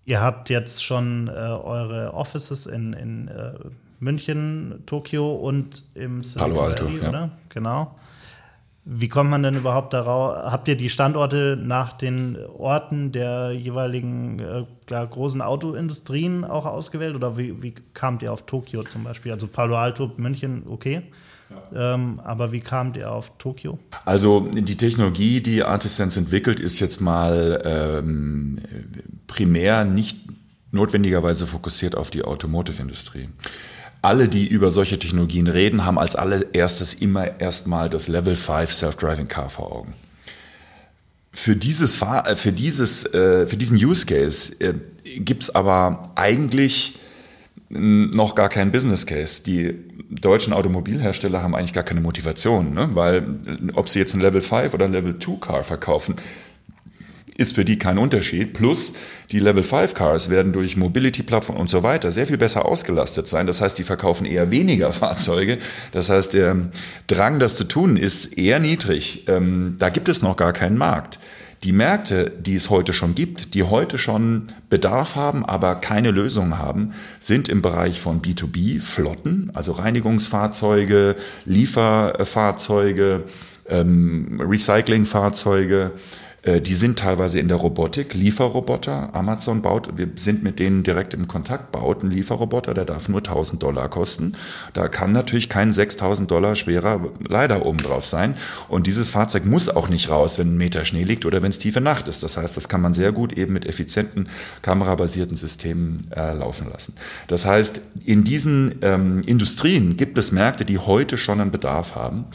Ihr 0.07 0.23
habt 0.23 0.49
jetzt 0.49 0.85
schon 0.85 1.29
äh, 1.29 1.33
eure 1.33 2.15
Offices 2.15 2.65
in, 2.65 2.95
in 2.95 3.29
äh, 3.29 3.55
München, 4.01 4.83
Tokio 4.87 5.35
und 5.35 5.83
im 5.95 6.25
Silicon 6.25 6.55
Palo 6.55 6.65
Alto, 6.67 6.85
Valley, 6.85 7.01
oder? 7.01 7.31
Genau. 7.51 7.95
Wie 8.89 9.09
kommt 9.09 9.31
man 9.31 9.43
denn 9.43 9.57
überhaupt 9.57 9.93
darauf? 9.93 10.37
Habt 10.53 10.69
ihr 10.69 10.77
die 10.77 10.89
Standorte 10.89 11.59
nach 11.61 11.93
den 11.93 12.39
Orten 12.57 13.11
der 13.11 13.51
jeweiligen 13.51 14.39
äh, 14.39 14.65
großen 14.87 15.43
Autoindustrien 15.43 16.45
auch 16.45 16.67
ausgewählt 16.67 17.17
oder 17.17 17.37
wie, 17.37 17.61
wie 17.61 17.75
kamt 17.95 18.23
ihr 18.23 18.33
auf 18.33 18.47
Tokio 18.47 18.85
zum 18.85 19.03
Beispiel? 19.03 19.33
Also 19.33 19.49
Palo 19.49 19.77
Alto, 19.77 20.13
München, 20.19 20.63
okay. 20.69 21.03
Ja. 21.73 21.95
Ähm, 21.95 22.21
aber 22.23 22.53
wie 22.53 22.61
kamt 22.61 22.97
ihr 22.97 23.11
auf 23.11 23.33
Tokio? 23.39 23.77
Also 24.05 24.49
die 24.53 24.77
Technologie, 24.77 25.41
die 25.41 25.65
Artisans 25.65 26.17
entwickelt, 26.17 26.61
ist 26.61 26.79
jetzt 26.79 27.01
mal 27.01 27.61
ähm, 27.65 28.61
primär 29.27 29.85
nicht 29.85 30.17
notwendigerweise 30.71 31.49
fokussiert 31.49 31.97
auf 31.97 32.11
die 32.11 32.23
Automotive-Industrie 32.23 33.31
alle, 34.07 34.29
die 34.29 34.47
über 34.47 34.71
solche 34.71 35.01
Technologien 35.01 35.49
reden, 35.49 35.85
haben 35.85 35.99
als 35.99 36.15
allererstes 36.15 36.95
immer 36.95 37.41
erstmal 37.41 37.91
das 37.91 38.07
Level 38.07 38.37
5 38.37 38.73
Self-Driving 38.73 39.27
Car 39.27 39.51
vor 39.51 39.73
Augen. 39.73 39.95
Für, 41.33 41.57
dieses, 41.57 42.01
äh, 42.01 42.37
für, 42.37 42.53
dieses, 42.53 43.05
äh, 43.13 43.47
für 43.47 43.57
diesen 43.57 43.77
Use 43.77 44.07
Case 44.07 44.55
äh, 44.61 44.75
gibt 45.19 45.43
es 45.43 45.55
aber 45.55 46.13
eigentlich 46.15 47.01
noch 47.69 48.37
gar 48.37 48.49
keinen 48.49 48.71
Business 48.71 49.07
Case. 49.07 49.43
Die 49.43 49.75
deutschen 50.09 50.53
Automobilhersteller 50.53 51.43
haben 51.43 51.57
eigentlich 51.57 51.73
gar 51.73 51.83
keine 51.83 52.01
Motivation, 52.01 52.75
ne? 52.75 52.91
weil 52.93 53.27
ob 53.75 53.89
sie 53.89 53.99
jetzt 53.99 54.15
ein 54.15 54.21
Level 54.21 54.41
5 54.41 54.73
oder 54.73 54.85
ein 54.85 54.93
Level 54.93 55.19
2 55.19 55.33
Car 55.41 55.65
verkaufen, 55.65 56.15
ist 57.37 57.55
für 57.55 57.65
die 57.65 57.79
kein 57.79 57.99
Unterschied. 57.99 58.53
Plus 58.53 58.95
die 59.31 59.39
Level 59.39 59.63
5 59.63 59.95
Cars 59.95 60.31
werden 60.31 60.53
durch 60.53 60.77
Mobility-Plattformen 60.77 61.61
und 61.61 61.71
so 61.71 61.83
weiter 61.83 62.11
sehr 62.11 62.27
viel 62.27 62.39
besser 62.39 62.67
ausgelastet 62.67 63.29
sein. 63.29 63.47
Das 63.47 63.61
heißt, 63.61 63.79
die 63.79 63.83
verkaufen 63.83 64.27
eher 64.27 64.51
weniger 64.51 64.93
Fahrzeuge. 64.93 65.59
Das 65.93 66.09
heißt, 66.09 66.35
der 66.35 66.57
Drang, 67.07 67.39
das 67.39 67.57
zu 67.57 67.65
tun, 67.65 67.97
ist 67.97 68.39
eher 68.39 68.59
niedrig. 68.59 69.25
Ähm, 69.29 69.77
da 69.79 69.89
gibt 69.89 70.09
es 70.09 70.23
noch 70.23 70.37
gar 70.37 70.53
keinen 70.53 70.79
Markt. 70.79 71.19
Die 71.65 71.73
Märkte, 71.73 72.33
die 72.39 72.55
es 72.55 72.71
heute 72.71 72.93
schon 72.93 73.15
gibt, 73.15 73.55
die 73.55 73.63
heute 73.63 73.99
schon 73.99 74.47
Bedarf 74.69 75.17
haben, 75.17 75.45
aber 75.45 75.75
keine 75.77 76.11
Lösung 76.11 76.59
haben, 76.59 76.93
sind 77.19 77.49
im 77.49 77.63
Bereich 77.63 77.99
von 78.01 78.21
B2B, 78.21 78.81
Flotten, 78.81 79.51
also 79.55 79.73
Reinigungsfahrzeuge, 79.73 81.17
Lieferfahrzeuge, 81.45 83.25
ähm, 83.69 84.41
Recyclingfahrzeuge, 84.41 85.93
die 86.47 86.75
sind 86.75 86.99
teilweise 86.99 87.41
in 87.41 87.49
der 87.49 87.57
Robotik, 87.57 88.15
Lieferroboter. 88.15 89.15
Amazon 89.15 89.63
baut, 89.63 89.97
wir 89.97 90.09
sind 90.15 90.43
mit 90.45 90.59
denen 90.59 90.83
direkt 90.83 91.13
im 91.15 91.27
Kontakt, 91.27 91.73
baut 91.73 92.03
einen 92.03 92.13
Lieferroboter, 92.13 92.73
der 92.73 92.85
darf 92.85 93.09
nur 93.09 93.19
1000 93.19 93.63
Dollar 93.63 93.89
kosten. 93.89 94.35
Da 94.73 94.89
kann 94.89 95.13
natürlich 95.13 95.49
kein 95.49 95.73
6000 95.73 96.31
Dollar 96.31 96.55
schwerer 96.55 97.11
leider 97.27 97.67
oben 97.67 97.79
drauf 97.79 98.07
sein. 98.07 98.37
Und 98.69 98.87
dieses 98.87 99.11
Fahrzeug 99.11 99.45
muss 99.45 99.69
auch 99.69 99.89
nicht 99.89 100.09
raus, 100.09 100.39
wenn 100.39 100.55
ein 100.55 100.57
Meter 100.57 100.85
Schnee 100.85 101.05
liegt 101.05 101.27
oder 101.27 101.43
wenn 101.43 101.51
es 101.51 101.59
tiefe 101.59 101.81
Nacht 101.81 102.07
ist. 102.09 102.23
Das 102.23 102.37
heißt, 102.37 102.57
das 102.57 102.69
kann 102.69 102.81
man 102.81 102.95
sehr 102.95 103.13
gut 103.13 103.33
eben 103.33 103.53
mit 103.53 103.67
effizienten 103.67 104.29
kamerabasierten 104.63 105.37
Systemen 105.37 106.07
äh, 106.15 106.33
laufen 106.33 106.71
lassen. 106.71 106.95
Das 107.27 107.45
heißt, 107.45 107.81
in 108.05 108.25
diesen 108.25 108.77
ähm, 108.83 109.23
Industrien 109.27 109.97
gibt 109.97 110.17
es 110.19 110.33
Märkte, 110.33 110.65
die 110.65 110.79
heute 110.79 111.19
schon 111.19 111.41
einen 111.41 111.51
Bedarf 111.51 111.95
haben. 111.95 112.27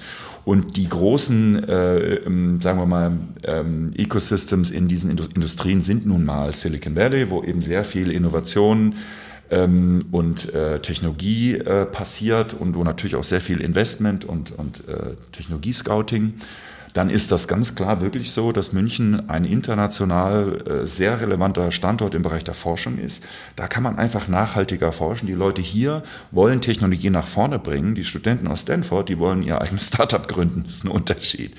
Und 0.44 0.76
die 0.78 0.90
großen, 0.90 1.68
äh, 1.68 2.16
ähm, 2.16 2.62
sagen 2.62 2.80
wir 2.80 2.86
mal, 2.86 3.12
ähm, 3.44 3.92
Ecosystems 3.96 4.72
in 4.72 4.88
diesen 4.88 5.12
Industrien 5.12 5.82
sind 5.82 6.06
nun 6.06 6.26
mal 6.26 6.54
Silicon 6.54 6.96
Valley, 6.96 7.30
wo 7.30 7.44
eben 7.44 7.62
sehr 7.62 7.84
viel 7.84 8.12
Innovation 8.12 8.96
ähm, 9.52 10.06
und 10.12 10.54
äh, 10.54 10.80
Technologie 10.80 11.56
äh, 11.56 11.86
passiert 11.86 12.54
und 12.54 12.76
wo 12.76 12.84
natürlich 12.84 13.16
auch 13.16 13.24
sehr 13.24 13.42
viel 13.42 13.62
Investment 13.62 14.26
und, 14.26 14.58
und 14.58 14.88
äh, 14.88 15.16
Technologiescouting 15.32 16.34
dann 16.94 17.10
ist 17.10 17.32
das 17.32 17.48
ganz 17.48 17.76
klar 17.76 18.02
wirklich 18.02 18.32
so, 18.32 18.52
dass 18.52 18.74
München 18.74 19.30
ein 19.30 19.46
international 19.46 20.62
äh, 20.68 20.86
sehr 20.86 21.22
relevanter 21.22 21.72
Standort 21.72 22.16
im 22.16 22.22
Bereich 22.22 22.44
der 22.44 22.54
Forschung 22.54 22.98
ist. 22.98 23.26
Da 23.56 23.68
kann 23.68 23.84
man 23.84 23.98
einfach 23.98 24.28
nachhaltiger 24.28 24.92
forschen. 24.92 25.28
Die 25.28 25.34
Leute 25.34 25.62
hier 25.62 26.04
wollen 26.32 26.62
Technologie 26.62 27.10
nach 27.10 27.28
vorne 27.28 27.60
bringen. 27.60 27.96
Die 27.96 28.04
Studenten 28.04 28.48
aus 28.48 28.62
Stanford, 28.62 29.10
die 29.10 29.20
wollen 29.20 29.44
ihr 29.44 29.62
eigenes 29.62 29.88
Startup 29.92 30.28
gründen. 30.28 30.64
Das 30.64 30.76
ist 30.76 30.86
ein 30.86 30.90
Unterschied. 30.90 31.56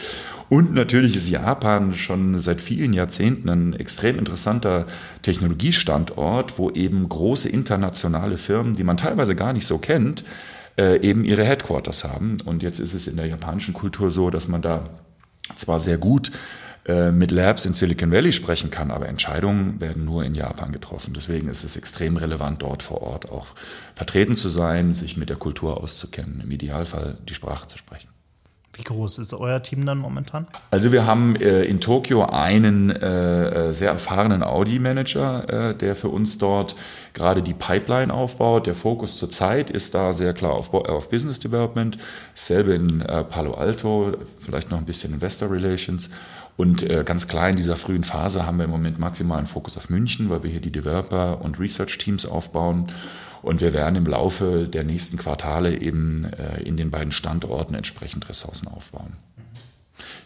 Und 0.48 0.74
natürlich 0.74 1.16
ist 1.16 1.30
Japan 1.30 1.94
schon 1.94 2.38
seit 2.38 2.60
vielen 2.60 2.92
Jahrzehnten 2.92 3.48
ein 3.48 3.72
extrem 3.72 4.18
interessanter 4.18 4.84
Technologiestandort, 5.22 6.58
wo 6.58 6.70
eben 6.70 7.08
große 7.08 7.48
internationale 7.48 8.36
Firmen, 8.36 8.74
die 8.74 8.84
man 8.84 8.98
teilweise 8.98 9.34
gar 9.34 9.54
nicht 9.54 9.66
so 9.66 9.78
kennt, 9.78 10.24
äh, 10.76 11.00
eben 11.00 11.24
ihre 11.24 11.44
Headquarters 11.44 12.04
haben. 12.04 12.36
Und 12.44 12.62
jetzt 12.62 12.80
ist 12.80 12.92
es 12.92 13.06
in 13.06 13.16
der 13.16 13.26
japanischen 13.26 13.72
Kultur 13.72 14.10
so, 14.10 14.28
dass 14.28 14.48
man 14.48 14.60
da 14.60 14.90
zwar 15.56 15.78
sehr 15.78 15.98
gut 15.98 16.30
äh, 16.84 17.12
mit 17.12 17.30
Labs 17.30 17.64
in 17.64 17.74
Silicon 17.74 18.10
Valley 18.10 18.32
sprechen 18.32 18.70
kann, 18.70 18.90
aber 18.90 19.08
Entscheidungen 19.08 19.80
werden 19.80 20.04
nur 20.04 20.24
in 20.24 20.34
Japan 20.34 20.72
getroffen. 20.72 21.14
Deswegen 21.14 21.48
ist 21.48 21.62
es 21.62 21.76
extrem 21.76 22.16
relevant, 22.16 22.62
dort 22.62 22.82
vor 22.82 23.02
Ort 23.02 23.30
auch 23.30 23.48
vertreten 23.94 24.34
zu 24.34 24.48
sein, 24.48 24.92
sich 24.92 25.16
mit 25.16 25.28
der 25.28 25.36
Kultur 25.36 25.80
auszukennen, 25.80 26.40
im 26.40 26.50
Idealfall 26.50 27.18
die 27.28 27.34
Sprache 27.34 27.68
zu 27.68 27.78
sprechen. 27.78 28.11
Wie 28.74 28.84
groß 28.84 29.18
ist 29.18 29.34
euer 29.34 29.62
Team 29.62 29.84
dann 29.84 29.98
momentan? 29.98 30.46
Also 30.70 30.92
wir 30.92 31.06
haben 31.06 31.36
äh, 31.36 31.64
in 31.64 31.80
Tokio 31.80 32.24
einen 32.24 32.90
äh, 32.90 33.68
äh, 33.68 33.72
sehr 33.74 33.90
erfahrenen 33.90 34.42
Audi-Manager, 34.42 35.70
äh, 35.70 35.74
der 35.74 35.94
für 35.94 36.08
uns 36.08 36.38
dort 36.38 36.74
gerade 37.12 37.42
die 37.42 37.52
Pipeline 37.52 38.12
aufbaut. 38.12 38.66
Der 38.66 38.74
Fokus 38.74 39.18
zurzeit 39.18 39.68
ist 39.68 39.94
da 39.94 40.14
sehr 40.14 40.32
klar 40.32 40.52
auf, 40.52 40.72
auf 40.72 41.10
Business 41.10 41.38
Development. 41.38 41.98
Selbe 42.34 42.72
in 42.72 43.02
äh, 43.02 43.24
Palo 43.24 43.52
Alto, 43.52 44.14
vielleicht 44.40 44.70
noch 44.70 44.78
ein 44.78 44.86
bisschen 44.86 45.12
Investor 45.12 45.50
Relations. 45.50 46.08
Und 46.56 46.82
äh, 46.82 47.02
ganz 47.04 47.28
klar 47.28 47.50
in 47.50 47.56
dieser 47.56 47.76
frühen 47.76 48.04
Phase 48.04 48.46
haben 48.46 48.56
wir 48.56 48.64
im 48.64 48.70
Moment 48.70 48.98
maximalen 48.98 49.46
Fokus 49.46 49.76
auf 49.76 49.90
München, 49.90 50.30
weil 50.30 50.42
wir 50.42 50.50
hier 50.50 50.60
die 50.60 50.72
Developer- 50.72 51.42
und 51.42 51.60
Research-Teams 51.60 52.24
aufbauen. 52.24 52.86
Und 53.42 53.60
wir 53.60 53.72
werden 53.72 53.96
im 53.96 54.06
Laufe 54.06 54.68
der 54.68 54.84
nächsten 54.84 55.16
Quartale 55.16 55.80
eben 55.80 56.24
äh, 56.24 56.62
in 56.62 56.76
den 56.76 56.90
beiden 56.90 57.12
Standorten 57.12 57.74
entsprechend 57.74 58.28
Ressourcen 58.28 58.68
aufbauen. 58.68 59.14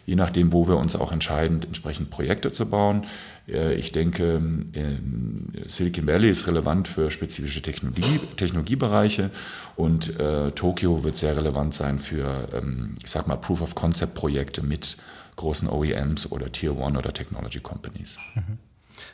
Je 0.05 0.15
nachdem, 0.15 0.53
wo 0.53 0.67
wir 0.67 0.77
uns 0.77 0.95
auch 0.95 1.11
entscheiden, 1.11 1.61
entsprechend 1.63 2.09
Projekte 2.11 2.51
zu 2.51 2.67
bauen. 2.67 3.05
Äh, 3.47 3.75
ich 3.75 3.91
denke, 3.91 4.41
Silicon 5.65 6.07
Valley 6.07 6.29
ist 6.29 6.47
relevant 6.47 6.87
für 6.87 7.11
spezifische 7.11 7.61
Technologie, 7.61 8.19
Technologiebereiche 8.37 9.31
und 9.75 10.19
äh, 10.19 10.51
Tokio 10.51 11.03
wird 11.03 11.15
sehr 11.15 11.35
relevant 11.35 11.73
sein 11.73 11.99
für, 11.99 12.49
ähm, 12.53 12.95
ich 13.03 13.09
sag 13.09 13.27
mal, 13.27 13.35
Proof-of-Concept-Projekte 13.35 14.63
mit 14.63 14.97
großen 15.35 15.69
OEMs 15.69 16.31
oder 16.31 16.51
Tier 16.51 16.77
One 16.77 16.97
oder 16.97 17.13
Technology 17.13 17.59
Companies. 17.59 18.17
Mhm. 18.35 18.59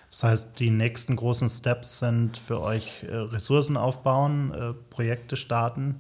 Das 0.09 0.23
heißt, 0.23 0.59
die 0.59 0.69
nächsten 0.69 1.15
großen 1.15 1.49
Steps 1.49 1.99
sind 1.99 2.37
für 2.37 2.61
euch 2.61 3.03
äh, 3.03 3.15
Ressourcen 3.15 3.77
aufbauen, 3.77 4.53
äh, 4.53 4.73
Projekte 4.89 5.37
starten. 5.37 5.99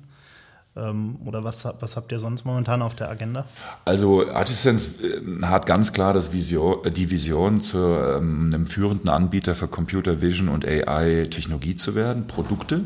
Ähm, 0.75 1.17
oder 1.25 1.43
was, 1.43 1.67
was 1.81 1.95
habt 1.95 2.11
ihr 2.11 2.19
sonst 2.19 2.45
momentan 2.45 2.81
auf 2.81 2.95
der 2.95 3.09
Agenda? 3.09 3.45
Also 3.85 4.27
Artisans 4.29 5.01
äh, 5.01 5.21
hat 5.43 5.67
ganz 5.67 5.93
klar 5.93 6.13
das 6.13 6.33
Vision, 6.33 6.79
die 6.91 7.11
Vision, 7.11 7.61
zu 7.61 7.77
ähm, 7.77 8.51
einem 8.51 8.65
führenden 8.65 9.09
Anbieter 9.09 9.53
für 9.53 9.67
Computer 9.67 10.21
Vision 10.21 10.49
und 10.49 10.65
AI-Technologie 10.65 11.75
zu 11.75 11.93
werden, 11.93 12.25
Produkte. 12.25 12.81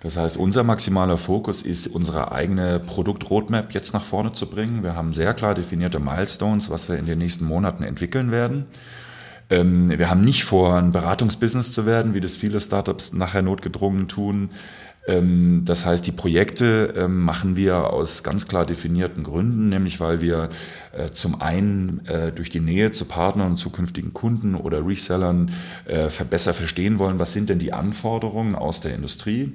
Das 0.00 0.16
heißt, 0.16 0.36
unser 0.36 0.64
maximaler 0.64 1.16
Fokus 1.16 1.62
ist, 1.62 1.86
unsere 1.88 2.32
eigene 2.32 2.80
Produktroadmap 2.80 3.72
jetzt 3.72 3.94
nach 3.94 4.04
vorne 4.04 4.32
zu 4.32 4.46
bringen. 4.46 4.82
Wir 4.82 4.96
haben 4.96 5.12
sehr 5.12 5.34
klar 5.34 5.54
definierte 5.54 6.00
Milestones, 6.00 6.70
was 6.70 6.88
wir 6.88 6.98
in 6.98 7.06
den 7.06 7.18
nächsten 7.18 7.44
Monaten 7.44 7.84
entwickeln 7.84 8.30
werden. 8.30 8.66
Ähm, 9.50 9.90
wir 9.98 10.10
haben 10.10 10.20
nicht 10.22 10.44
vor, 10.44 10.76
ein 10.76 10.92
Beratungsbusiness 10.92 11.72
zu 11.72 11.86
werden, 11.86 12.14
wie 12.14 12.20
das 12.20 12.36
viele 12.36 12.60
Startups 12.60 13.12
nachher 13.12 13.42
notgedrungen 13.42 14.08
tun. 14.08 14.50
Ähm, 15.08 15.62
das 15.64 15.86
heißt, 15.86 16.06
die 16.06 16.12
Projekte 16.12 16.92
ähm, 16.96 17.24
machen 17.24 17.56
wir 17.56 17.92
aus 17.92 18.22
ganz 18.22 18.46
klar 18.46 18.66
definierten 18.66 19.24
Gründen, 19.24 19.70
nämlich 19.70 20.00
weil 20.00 20.20
wir 20.20 20.50
äh, 20.92 21.10
zum 21.10 21.40
einen 21.40 22.06
äh, 22.06 22.30
durch 22.30 22.50
die 22.50 22.60
Nähe 22.60 22.92
zu 22.92 23.06
Partnern 23.06 23.48
und 23.48 23.56
zukünftigen 23.56 24.12
Kunden 24.12 24.54
oder 24.54 24.86
Resellern 24.86 25.50
äh, 25.86 26.08
besser 26.28 26.52
verstehen 26.52 26.98
wollen, 26.98 27.18
was 27.18 27.32
sind 27.32 27.48
denn 27.48 27.58
die 27.58 27.72
Anforderungen 27.72 28.54
aus 28.54 28.82
der 28.82 28.94
Industrie 28.94 29.54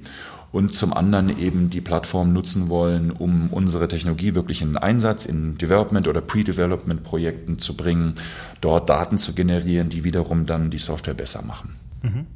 und 0.54 0.74
zum 0.76 0.94
anderen 0.94 1.38
eben 1.40 1.72
die 1.72 1.82
Plattform 1.82 2.32
nutzen 2.32 2.70
wollen, 2.70 3.12
um 3.12 3.50
unsere 3.50 3.88
Technologie 3.88 4.36
wirklich 4.36 4.62
in 4.62 4.78
Einsatz, 4.78 5.26
in 5.26 5.58
Development 5.58 6.08
oder 6.08 6.22
Pre-Development-Projekten 6.22 7.58
zu 7.58 7.76
bringen, 7.76 8.14
dort 8.62 8.88
Daten 8.88 9.18
zu 9.18 9.34
generieren, 9.34 9.90
die 9.90 10.04
wiederum 10.04 10.46
dann 10.46 10.70
die 10.70 10.78
Software 10.78 11.16
besser 11.16 11.44
machen. 11.44 11.76
Mhm. 12.04 12.28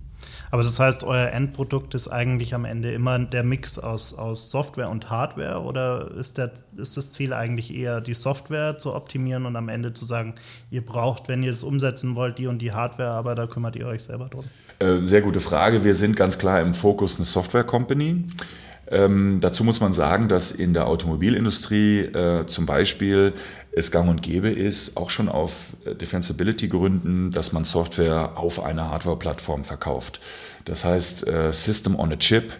Aber 0.52 0.64
das 0.64 0.80
heißt, 0.80 1.04
euer 1.04 1.30
Endprodukt 1.32 1.94
ist 1.94 2.08
eigentlich 2.08 2.54
am 2.54 2.66
Ende 2.66 2.92
immer 2.94 3.20
der 3.20 3.44
Mix 3.44 3.80
aus, 3.80 4.14
aus 4.14 4.50
Software 4.50 4.90
und 4.90 5.10
Hardware 5.10 5.62
oder 5.62 6.12
ist, 6.12 6.38
der, 6.38 6.52
ist 6.78 6.98
das 6.98 7.12
Ziel 7.12 7.34
eigentlich 7.34 7.74
eher, 7.74 8.02
die 8.02 8.14
Software 8.14 8.78
zu 8.78 8.96
optimieren 8.96 9.46
und 9.46 9.56
am 9.56 9.70
Ende 9.70 9.94
zu 9.94 10.06
sagen, 10.06 10.36
ihr 10.72 10.86
braucht, 10.86 11.28
wenn 11.28 11.44
ihr 11.44 11.52
das 11.52 11.64
umsetzen 11.64 12.16
wollt, 12.16 12.38
die 12.38 12.48
und 12.48 12.62
die 12.62 12.72
Hardware, 12.72 13.12
aber 13.12 13.36
da 13.36 13.48
kümmert 13.48 13.76
ihr 13.76 13.88
euch 13.88 14.04
selber 14.04 14.30
drum? 14.30 14.46
Äh, 14.80 15.00
sehr 15.02 15.22
gute 15.22 15.40
Frage. 15.40 15.84
Wir 15.84 15.94
sind 15.94 16.16
ganz 16.16 16.38
klar 16.38 16.62
im 16.62 16.74
Fokus 16.74 17.18
eine 17.18 17.26
Software-Company. 17.26 18.26
Ähm, 18.90 19.40
dazu 19.42 19.64
muss 19.64 19.82
man 19.82 19.92
sagen, 19.92 20.28
dass 20.30 20.52
in 20.52 20.74
der 20.74 20.88
Automobilindustrie 20.88 22.00
äh, 22.00 22.46
zum 22.46 22.66
Beispiel 22.66 23.34
es 23.72 23.92
gang 23.92 24.10
und 24.10 24.22
gäbe 24.22 24.50
ist, 24.50 24.98
auch 24.98 25.10
schon 25.10 25.28
auf 25.30 25.76
äh, 25.86 25.94
Defensibility-Gründen, 25.94 27.32
dass 27.32 27.52
man 27.52 27.66
Software 27.66 28.38
auf 28.38 28.64
einer 28.64 28.90
Hardware-Plattform 28.90 29.66
verkauft. 29.66 30.20
Das 30.66 30.86
heißt, 30.86 31.28
äh, 31.28 31.52
System 31.52 32.00
on 32.00 32.14
a 32.14 32.16
Chip 32.16 32.54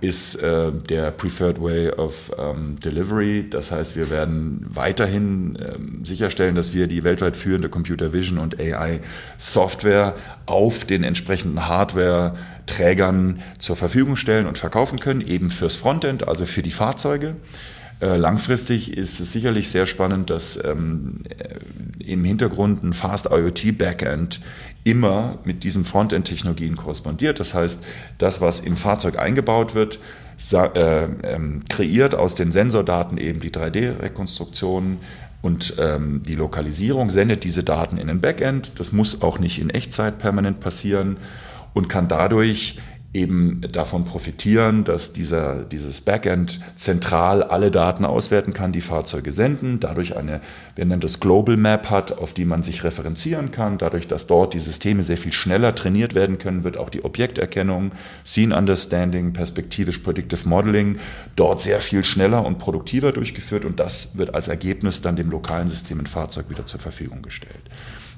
ist 0.00 0.36
äh, 0.36 0.72
der 0.72 1.10
Preferred 1.10 1.60
Way 1.60 1.90
of 1.90 2.32
ähm, 2.38 2.78
Delivery. 2.80 3.48
Das 3.48 3.70
heißt, 3.70 3.96
wir 3.96 4.10
werden 4.10 4.64
weiterhin 4.68 5.58
ähm, 5.60 6.04
sicherstellen, 6.04 6.54
dass 6.54 6.74
wir 6.74 6.86
die 6.86 7.04
weltweit 7.04 7.36
führende 7.36 7.68
Computer 7.68 8.12
Vision 8.12 8.38
und 8.38 8.58
AI 8.58 9.00
Software 9.36 10.14
auf 10.46 10.84
den 10.84 11.04
entsprechenden 11.04 11.68
Hardware-Trägern 11.68 13.42
zur 13.58 13.76
Verfügung 13.76 14.16
stellen 14.16 14.46
und 14.46 14.58
verkaufen 14.58 14.98
können, 14.98 15.20
eben 15.20 15.50
fürs 15.50 15.76
Frontend, 15.76 16.28
also 16.28 16.46
für 16.46 16.62
die 16.62 16.70
Fahrzeuge. 16.70 17.36
Äh, 18.00 18.16
langfristig 18.16 18.96
ist 18.96 19.20
es 19.20 19.32
sicherlich 19.32 19.68
sehr 19.68 19.86
spannend, 19.86 20.30
dass 20.30 20.62
ähm, 20.64 21.20
äh, 21.28 21.58
im 22.10 22.24
Hintergrund 22.24 22.82
ein 22.82 22.94
Fast 22.94 23.26
IoT 23.30 23.76
Backend 23.76 24.40
immer 24.84 25.38
mit 25.44 25.64
diesen 25.64 25.84
Frontend-Technologien 25.84 26.76
korrespondiert. 26.76 27.38
Das 27.40 27.52
heißt, 27.52 27.84
das, 28.18 28.40
was 28.40 28.60
im 28.60 28.76
Fahrzeug 28.76 29.18
eingebaut 29.18 29.74
wird, 29.74 29.98
äh, 30.52 31.04
ähm, 31.22 31.62
kreiert 31.68 32.14
aus 32.14 32.34
den 32.34 32.50
Sensordaten 32.50 33.18
eben 33.18 33.40
die 33.40 33.50
3D-Rekonstruktionen 33.50 34.98
und 35.42 35.74
ähm, 35.78 36.22
die 36.26 36.34
Lokalisierung, 36.34 37.10
sendet 37.10 37.44
diese 37.44 37.62
Daten 37.62 37.98
in 37.98 38.08
ein 38.08 38.20
Backend. 38.20 38.78
Das 38.80 38.92
muss 38.92 39.20
auch 39.20 39.38
nicht 39.38 39.60
in 39.60 39.68
Echtzeit 39.68 40.18
permanent 40.18 40.60
passieren 40.60 41.18
und 41.74 41.88
kann 41.88 42.08
dadurch 42.08 42.78
eben 43.12 43.60
davon 43.72 44.04
profitieren, 44.04 44.84
dass 44.84 45.12
dieser, 45.12 45.64
dieses 45.64 46.00
Backend 46.00 46.60
zentral 46.76 47.42
alle 47.42 47.72
Daten 47.72 48.04
auswerten 48.04 48.52
kann, 48.52 48.70
die 48.70 48.80
Fahrzeuge 48.80 49.32
senden, 49.32 49.80
dadurch 49.80 50.16
eine, 50.16 50.40
wir 50.76 50.84
nennen 50.84 51.00
das 51.00 51.18
Global 51.18 51.56
Map 51.56 51.90
hat, 51.90 52.16
auf 52.18 52.34
die 52.34 52.44
man 52.44 52.62
sich 52.62 52.84
referenzieren 52.84 53.50
kann, 53.50 53.78
dadurch, 53.78 54.06
dass 54.06 54.28
dort 54.28 54.54
die 54.54 54.60
Systeme 54.60 55.02
sehr 55.02 55.18
viel 55.18 55.32
schneller 55.32 55.74
trainiert 55.74 56.14
werden 56.14 56.38
können, 56.38 56.62
wird 56.62 56.76
auch 56.76 56.88
die 56.88 57.04
Objekterkennung, 57.04 57.90
Scene 58.24 58.56
Understanding, 58.56 59.32
perspektivisch 59.32 59.98
Predictive 59.98 60.48
Modeling 60.48 60.98
dort 61.34 61.60
sehr 61.60 61.80
viel 61.80 62.04
schneller 62.04 62.46
und 62.46 62.58
produktiver 62.58 63.10
durchgeführt 63.10 63.64
und 63.64 63.80
das 63.80 64.18
wird 64.18 64.36
als 64.36 64.46
Ergebnis 64.46 65.02
dann 65.02 65.16
dem 65.16 65.30
lokalen 65.30 65.66
System 65.66 65.98
im 65.98 66.06
Fahrzeug 66.06 66.48
wieder 66.48 66.64
zur 66.64 66.78
Verfügung 66.78 67.22
gestellt. 67.22 67.62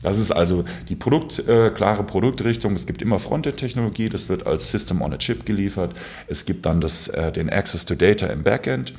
Das 0.03 0.19
ist 0.19 0.33
also 0.33 0.65
die 0.89 0.97
Produkt, 0.97 1.47
äh, 1.49 1.71
klare 1.71 2.03
Produktrichtung. 2.05 2.75
Es 2.75 2.87
gibt 2.87 3.01
immer 3.03 3.19
Frontend-Technologie, 3.19 4.09
das 4.09 4.29
wird 4.29 4.47
als 4.47 4.71
System 4.71 5.01
on 5.01 5.13
a 5.13 5.17
Chip 5.17 5.47
geliefert. 5.47 5.95
Es 6.27 6.45
gibt 6.45 6.67
dann 6.67 6.81
das, 6.81 7.09
äh, 7.09 7.33
den 7.33 7.49
Access 7.49 7.87
to 7.87 7.95
Data 7.95 8.27
im 8.27 8.43
Backend. 8.43 8.95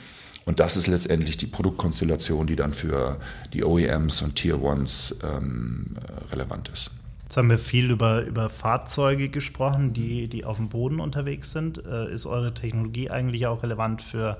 Und 0.45 0.59
das 0.59 0.75
ist 0.75 0.87
letztendlich 0.87 1.37
die 1.37 1.47
Produktkonstellation, 1.47 2.47
die 2.47 2.55
dann 2.55 2.71
für 2.71 3.17
die 3.53 3.63
OEMs 3.63 4.21
und 4.21 4.35
Tier 4.35 4.61
Ones 4.61 5.19
ähm, 5.23 5.95
äh, 5.95 6.33
relevant 6.33 6.69
ist. 6.69 6.91
Jetzt 7.23 7.37
haben 7.37 7.49
wir 7.49 7.57
viel 7.57 7.89
über, 7.89 8.21
über 8.23 8.49
Fahrzeuge 8.49 9.29
gesprochen, 9.29 9.93
die, 9.93 10.27
die 10.27 10.45
auf 10.45 10.57
dem 10.57 10.69
Boden 10.69 10.99
unterwegs 10.99 11.51
sind. 11.51 11.83
Äh, 11.85 12.13
ist 12.13 12.25
eure 12.25 12.53
Technologie 12.53 13.09
eigentlich 13.09 13.47
auch 13.47 13.63
relevant 13.63 14.01
für 14.01 14.37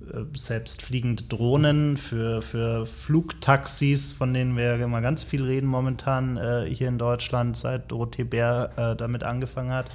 äh, 0.00 0.24
selbstfliegende 0.36 1.24
Drohnen, 1.24 1.96
für, 1.96 2.42
für 2.42 2.86
Flugtaxis, 2.86 4.12
von 4.12 4.34
denen 4.34 4.56
wir 4.56 4.78
immer 4.80 5.00
ganz 5.00 5.22
viel 5.22 5.44
reden 5.44 5.66
momentan 5.66 6.36
äh, 6.36 6.66
hier 6.70 6.88
in 6.88 6.98
Deutschland, 6.98 7.56
seit 7.56 7.90
Dorothee 7.90 8.24
Bär 8.24 8.70
äh, 8.76 8.96
damit 8.96 9.22
angefangen 9.22 9.72
hat. 9.72 9.90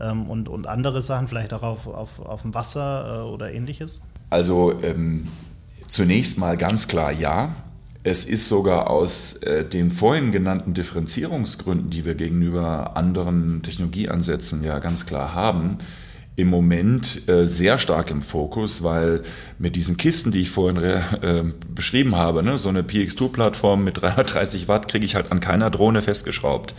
Ähm, 0.00 0.28
und, 0.28 0.48
und 0.48 0.66
andere 0.66 1.02
Sachen, 1.02 1.28
vielleicht 1.28 1.54
auch 1.54 1.62
auf, 1.62 1.86
auf, 1.86 2.20
auf 2.20 2.42
dem 2.42 2.54
Wasser 2.54 3.22
äh, 3.24 3.28
oder 3.28 3.52
ähnliches? 3.52 4.02
Also 4.30 4.74
ähm, 4.82 5.28
zunächst 5.86 6.38
mal 6.38 6.56
ganz 6.56 6.88
klar 6.88 7.12
ja. 7.12 7.54
Es 8.02 8.24
ist 8.24 8.46
sogar 8.46 8.88
aus 8.88 9.34
äh, 9.38 9.64
den 9.64 9.90
vorhin 9.90 10.30
genannten 10.30 10.74
Differenzierungsgründen, 10.74 11.90
die 11.90 12.04
wir 12.04 12.14
gegenüber 12.14 12.96
anderen 12.96 13.62
Technologieansätzen 13.62 14.62
ja 14.62 14.78
ganz 14.78 15.06
klar 15.06 15.34
haben, 15.34 15.78
im 16.36 16.48
Moment 16.48 17.28
äh, 17.28 17.46
sehr 17.46 17.78
stark 17.78 18.10
im 18.10 18.20
Fokus, 18.20 18.82
weil 18.82 19.22
mit 19.58 19.74
diesen 19.74 19.96
Kisten, 19.96 20.30
die 20.30 20.42
ich 20.42 20.50
vorhin 20.50 20.76
äh, 20.82 21.44
beschrieben 21.74 22.14
habe, 22.16 22.42
ne, 22.42 22.58
so 22.58 22.68
eine 22.68 22.82
PX2-Plattform 22.82 23.82
mit 23.82 24.02
330 24.02 24.68
Watt 24.68 24.86
kriege 24.86 25.06
ich 25.06 25.14
halt 25.14 25.32
an 25.32 25.40
keiner 25.40 25.70
Drohne 25.70 26.02
festgeschraubt 26.02 26.74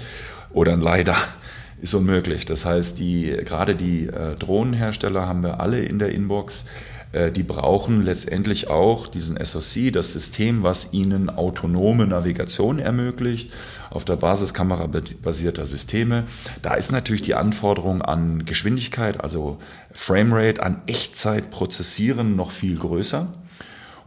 oder 0.52 0.74
ein 0.74 0.82
LiDAR 0.82 1.18
ist 1.82 1.96
unmöglich. 1.96 2.46
Das 2.46 2.66
heißt, 2.66 3.00
die, 3.00 3.36
gerade 3.46 3.76
die 3.76 4.06
äh, 4.08 4.36
Drohnenhersteller 4.36 5.28
haben 5.28 5.42
wir 5.42 5.60
alle 5.60 5.80
in 5.80 5.98
der 5.98 6.10
Inbox. 6.10 6.66
Äh, 7.12 7.32
die 7.32 7.44
brauchen 7.44 8.04
letztendlich 8.04 8.70
auch 8.70 9.08
diesen 9.08 9.44
SoC, 9.44 9.92
das 9.92 10.14
System, 10.14 10.64
was 10.64 10.94
ihnen 10.94 11.30
autonome 11.30 12.08
Navigation 12.08 12.80
ermöglicht, 12.80 13.52
auf 13.90 14.06
der 14.06 14.18
Basis 14.18 14.54
kamerabasierter 14.54 15.66
Systeme. 15.66 16.26
Da 16.62 16.74
ist 16.74 16.92
natürlich 16.92 17.22
die 17.22 17.36
Anforderung 17.36 18.02
an 18.02 18.46
Geschwindigkeit, 18.46 19.22
also 19.22 19.60
Framerate, 19.92 20.62
an 20.62 20.82
Echtzeit-Prozessieren 20.88 22.36
noch 22.36 22.52
viel 22.52 22.78
größer. 22.78 23.28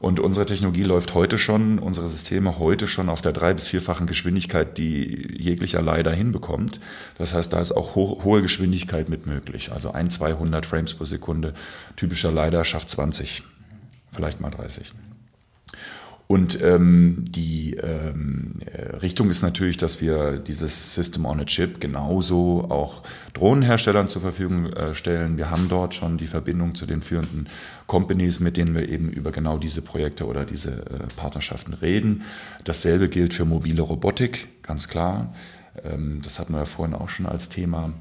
Und 0.00 0.18
unsere 0.18 0.46
Technologie 0.46 0.82
läuft 0.82 1.12
heute 1.12 1.36
schon, 1.36 1.78
unsere 1.78 2.08
Systeme 2.08 2.58
heute 2.58 2.86
schon 2.86 3.10
auf 3.10 3.20
der 3.20 3.32
drei- 3.32 3.52
bis 3.52 3.68
vierfachen 3.68 4.06
Geschwindigkeit, 4.06 4.78
die 4.78 5.36
jeglicher 5.38 5.82
leider 5.82 6.10
hinbekommt. 6.10 6.80
Das 7.18 7.34
heißt, 7.34 7.52
da 7.52 7.60
ist 7.60 7.72
auch 7.72 7.94
ho 7.96 8.22
hohe 8.24 8.40
Geschwindigkeit 8.40 9.10
mit 9.10 9.26
möglich. 9.26 9.72
Also 9.72 9.92
ein, 9.92 10.08
200 10.08 10.64
Frames 10.64 10.94
pro 10.94 11.04
Sekunde. 11.04 11.52
Typischer 11.96 12.32
leider 12.32 12.64
schafft 12.64 12.88
20, 12.88 13.42
vielleicht 14.10 14.40
mal 14.40 14.50
30. 14.50 14.92
Und 16.30 16.62
ähm, 16.62 17.24
die 17.26 17.74
ähm, 17.74 18.52
äh, 18.64 18.98
Richtung 18.98 19.30
ist 19.30 19.42
natürlich, 19.42 19.78
dass 19.78 20.00
wir 20.00 20.36
dieses 20.36 20.94
System 20.94 21.26
on 21.26 21.40
a 21.40 21.44
Chip 21.44 21.80
genauso 21.80 22.68
auch 22.70 23.02
Drohnenherstellern 23.32 24.06
zur 24.06 24.22
Verfügung 24.22 24.66
äh, 24.66 24.94
stellen. 24.94 25.38
Wir 25.38 25.50
haben 25.50 25.66
dort 25.68 25.92
schon 25.92 26.18
die 26.18 26.28
Verbindung 26.28 26.76
zu 26.76 26.86
den 26.86 27.02
führenden 27.02 27.48
Companies, 27.88 28.38
mit 28.38 28.56
denen 28.56 28.76
wir 28.76 28.88
eben 28.88 29.10
über 29.10 29.32
genau 29.32 29.58
diese 29.58 29.82
Projekte 29.82 30.24
oder 30.24 30.44
diese 30.44 30.86
äh, 30.86 30.98
Partnerschaften 31.16 31.74
reden. 31.74 32.22
Dasselbe 32.62 33.08
gilt 33.08 33.34
für 33.34 33.44
mobile 33.44 33.82
Robotik, 33.82 34.62
ganz 34.62 34.86
klar. 34.86 35.34
Ähm, 35.82 36.20
das 36.22 36.38
hatten 36.38 36.52
wir 36.52 36.60
ja 36.60 36.64
vorhin 36.64 36.94
auch 36.94 37.08
schon 37.08 37.26
als 37.26 37.48
Thema. 37.48 37.92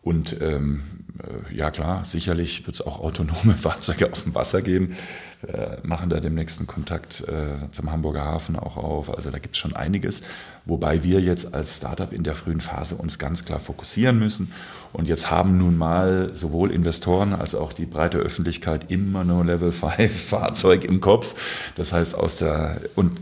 Und 0.00 0.40
ähm, 0.40 0.80
äh, 1.18 1.56
ja 1.56 1.72
klar, 1.72 2.04
sicherlich 2.04 2.66
wird 2.66 2.76
es 2.76 2.86
auch 2.86 3.00
autonome 3.00 3.54
Fahrzeuge 3.60 4.12
auf 4.12 4.22
dem 4.22 4.36
Wasser 4.36 4.62
geben. 4.62 4.94
Wir 5.42 5.78
machen 5.84 6.10
da 6.10 6.18
demnächst 6.18 6.58
einen 6.58 6.66
Kontakt 6.66 7.24
äh, 7.28 7.70
zum 7.70 7.92
Hamburger 7.92 8.24
Hafen 8.24 8.58
auch 8.58 8.76
auf. 8.76 9.14
Also 9.14 9.30
da 9.30 9.38
gibt 9.38 9.54
es 9.54 9.60
schon 9.60 9.74
einiges, 9.74 10.22
wobei 10.68 11.02
wir 11.02 11.20
jetzt 11.20 11.54
als 11.54 11.78
Startup 11.78 12.12
in 12.12 12.22
der 12.22 12.34
frühen 12.34 12.60
Phase 12.60 12.94
uns 12.94 13.18
ganz 13.18 13.44
klar 13.44 13.58
fokussieren 13.58 14.18
müssen. 14.18 14.52
Und 14.92 15.08
jetzt 15.08 15.30
haben 15.30 15.58
nun 15.58 15.76
mal 15.76 16.30
sowohl 16.34 16.70
Investoren 16.70 17.34
als 17.34 17.54
auch 17.54 17.72
die 17.72 17.84
breite 17.84 18.18
Öffentlichkeit 18.18 18.90
immer 18.90 19.24
nur 19.24 19.44
Level 19.44 19.72
5 19.72 20.10
Fahrzeug 20.28 20.84
im 20.84 21.00
Kopf. 21.00 21.72
Das 21.76 21.92
heißt, 21.92 22.14
aus 22.14 22.36
der, 22.36 22.80
und 22.94 23.12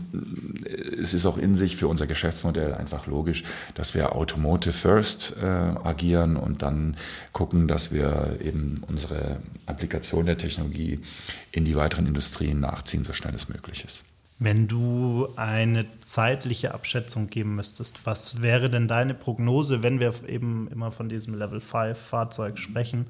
es 1.01 1.13
ist 1.13 1.25
auch 1.25 1.37
in 1.37 1.55
sich 1.55 1.75
für 1.75 1.87
unser 1.87 2.07
Geschäftsmodell 2.07 2.73
einfach 2.73 3.07
logisch, 3.07 3.43
dass 3.75 3.93
wir 3.95 4.15
Automotive 4.15 4.73
First 4.73 5.35
äh, 5.41 5.45
agieren 5.45 6.37
und 6.37 6.61
dann 6.61 6.95
gucken, 7.33 7.67
dass 7.67 7.91
wir 7.91 8.37
eben 8.41 8.81
unsere 8.87 9.39
Applikation 9.65 10.25
der 10.25 10.37
Technologie 10.37 10.99
in 11.51 11.65
die 11.65 11.75
weiteren 11.75 12.07
Industrien 12.07 12.59
nachziehen, 12.59 13.03
so 13.03 13.13
schnell 13.13 13.35
es 13.35 13.49
möglich 13.49 13.83
ist. 13.85 14.03
Wenn 14.39 14.67
du 14.67 15.27
eine 15.35 15.85
zeitliche 16.01 16.73
Abschätzung 16.73 17.29
geben 17.29 17.55
müsstest, 17.55 18.05
was 18.05 18.41
wäre 18.43 18.69
denn 18.69 18.87
deine 18.87 19.15
Prognose, 19.15 19.81
wenn 19.81 19.99
wir 19.99 20.13
eben 20.27 20.67
immer 20.67 20.91
von 20.91 21.09
diesem 21.09 21.33
Level 21.33 21.59
5 21.59 21.97
Fahrzeug 21.97 22.59
sprechen? 22.59 23.07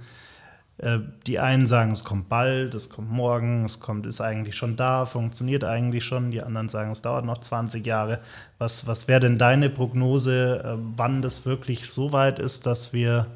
Äh, 0.77 0.99
die 1.25 1.39
einen 1.39 1.65
sagen, 1.65 1.91
es 1.91 2.03
kommt 2.03 2.29
bald, 2.29 2.75
es 2.75 2.89
kommt 2.89 3.11
morgen, 3.11 3.65
es 3.65 3.79
kommt, 3.79 4.05
ist 4.05 4.21
eigentlich 4.21 4.55
schon 4.55 4.75
da, 4.75 5.05
funktioniert 5.05 5.63
eigentlich 5.63 6.05
schon. 6.05 6.31
Die 6.31 6.43
anderen 6.43 6.69
sagen, 6.69 6.91
es 6.91 7.01
dauert 7.01 7.25
noch 7.25 7.39
20 7.39 7.85
Jahre. 7.85 8.19
Was, 8.57 8.87
was 8.87 9.07
wäre 9.07 9.19
denn 9.19 9.37
deine 9.37 9.69
Prognose, 9.69 10.63
äh, 10.63 10.77
wann 10.95 11.21
das 11.21 11.45
wirklich 11.45 11.89
so 11.89 12.11
weit 12.11 12.39
ist, 12.39 12.65
dass 12.65 12.93
wir 12.93 13.27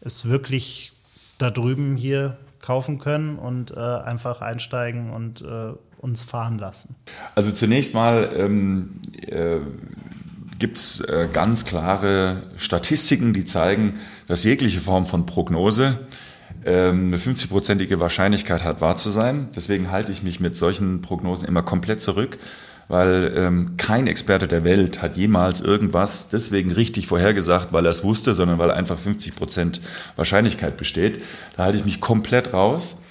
es 0.00 0.28
wirklich 0.28 0.92
da 1.38 1.50
drüben 1.50 1.96
hier 1.96 2.36
kaufen 2.60 2.98
können 2.98 3.36
und 3.36 3.72
äh, 3.72 3.80
einfach 3.80 4.40
einsteigen 4.40 5.10
und 5.10 5.42
äh, 5.42 5.72
uns 6.06 6.22
fahren 6.22 6.58
lassen? 6.58 6.94
Also 7.34 7.50
zunächst 7.50 7.92
mal 7.92 8.30
ähm, 8.36 9.00
äh, 9.26 9.58
gibt 10.58 10.78
es 10.78 11.00
äh, 11.00 11.28
ganz 11.32 11.64
klare 11.64 12.44
Statistiken, 12.56 13.34
die 13.34 13.44
zeigen, 13.44 13.94
dass 14.28 14.44
jegliche 14.44 14.80
Form 14.80 15.04
von 15.04 15.26
Prognose 15.26 15.98
ähm, 16.64 17.08
eine 17.08 17.18
50-prozentige 17.18 17.98
Wahrscheinlichkeit 17.98 18.64
hat, 18.64 18.80
wahr 18.80 18.96
zu 18.96 19.10
sein. 19.10 19.48
Deswegen 19.54 19.90
halte 19.90 20.12
ich 20.12 20.22
mich 20.22 20.40
mit 20.40 20.56
solchen 20.56 21.02
Prognosen 21.02 21.46
immer 21.46 21.62
komplett 21.62 22.00
zurück 22.00 22.38
weil 22.88 23.32
ähm, 23.36 23.76
kein 23.76 24.06
Experte 24.06 24.46
der 24.46 24.64
Welt 24.64 25.02
hat 25.02 25.16
jemals 25.16 25.60
irgendwas 25.60 26.28
deswegen 26.28 26.70
richtig 26.70 27.06
vorhergesagt, 27.06 27.72
weil 27.72 27.84
er 27.84 27.90
es 27.90 28.04
wusste, 28.04 28.34
sondern 28.34 28.58
weil 28.58 28.70
einfach 28.70 28.98
50 28.98 29.34
Prozent 29.34 29.80
Wahrscheinlichkeit 30.14 30.76
besteht. 30.76 31.20
Da 31.56 31.64
halte 31.64 31.78
ich 31.78 31.84
mich 31.84 32.00
komplett 32.00 32.52
raus. 32.52 33.02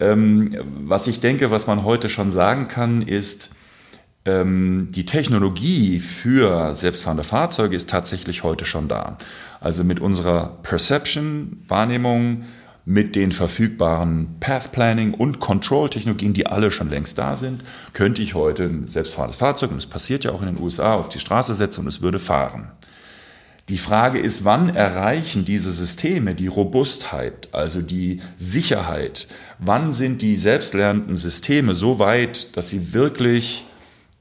Ähm, 0.00 0.54
was 0.84 1.06
ich 1.06 1.20
denke, 1.20 1.50
was 1.50 1.66
man 1.66 1.84
heute 1.84 2.08
schon 2.08 2.30
sagen 2.30 2.68
kann, 2.68 3.02
ist, 3.02 3.50
ähm, 4.26 4.88
die 4.90 5.06
Technologie 5.06 6.00
für 6.00 6.74
selbstfahrende 6.74 7.24
Fahrzeuge 7.24 7.76
ist 7.76 7.88
tatsächlich 7.88 8.42
heute 8.42 8.64
schon 8.64 8.88
da. 8.88 9.16
Also 9.60 9.84
mit 9.84 10.00
unserer 10.00 10.58
Perception, 10.62 11.62
Wahrnehmung, 11.66 12.44
mit 12.84 13.16
den 13.16 13.32
verfügbaren 13.32 14.36
Path 14.38 14.70
Planning 14.70 15.12
und 15.12 15.40
Control 15.40 15.90
Technologien, 15.90 16.34
die 16.34 16.46
alle 16.46 16.70
schon 16.70 16.88
längst 16.88 17.18
da 17.18 17.34
sind, 17.34 17.64
könnte 17.92 18.22
ich 18.22 18.34
heute 18.34 18.64
ein 18.64 18.88
selbstfahrendes 18.88 19.36
Fahrzeug, 19.36 19.70
und 19.70 19.78
das 19.78 19.86
passiert 19.86 20.22
ja 20.22 20.30
auch 20.30 20.40
in 20.40 20.54
den 20.54 20.62
USA, 20.62 20.94
auf 20.94 21.08
die 21.08 21.18
Straße 21.18 21.54
setzen 21.54 21.80
und 21.80 21.88
es 21.88 22.00
würde 22.00 22.20
fahren. 22.20 22.70
Die 23.68 23.78
Frage 23.78 24.20
ist, 24.20 24.44
wann 24.44 24.74
erreichen 24.74 25.44
diese 25.44 25.72
Systeme 25.72 26.36
die 26.36 26.46
Robustheit, 26.46 27.48
also 27.50 27.82
die 27.82 28.20
Sicherheit? 28.38 29.26
Wann 29.58 29.90
sind 29.90 30.22
die 30.22 30.36
selbstlernenden 30.36 31.16
Systeme 31.16 31.74
so 31.74 31.98
weit, 31.98 32.56
dass 32.56 32.68
sie 32.68 32.92
wirklich 32.92 33.66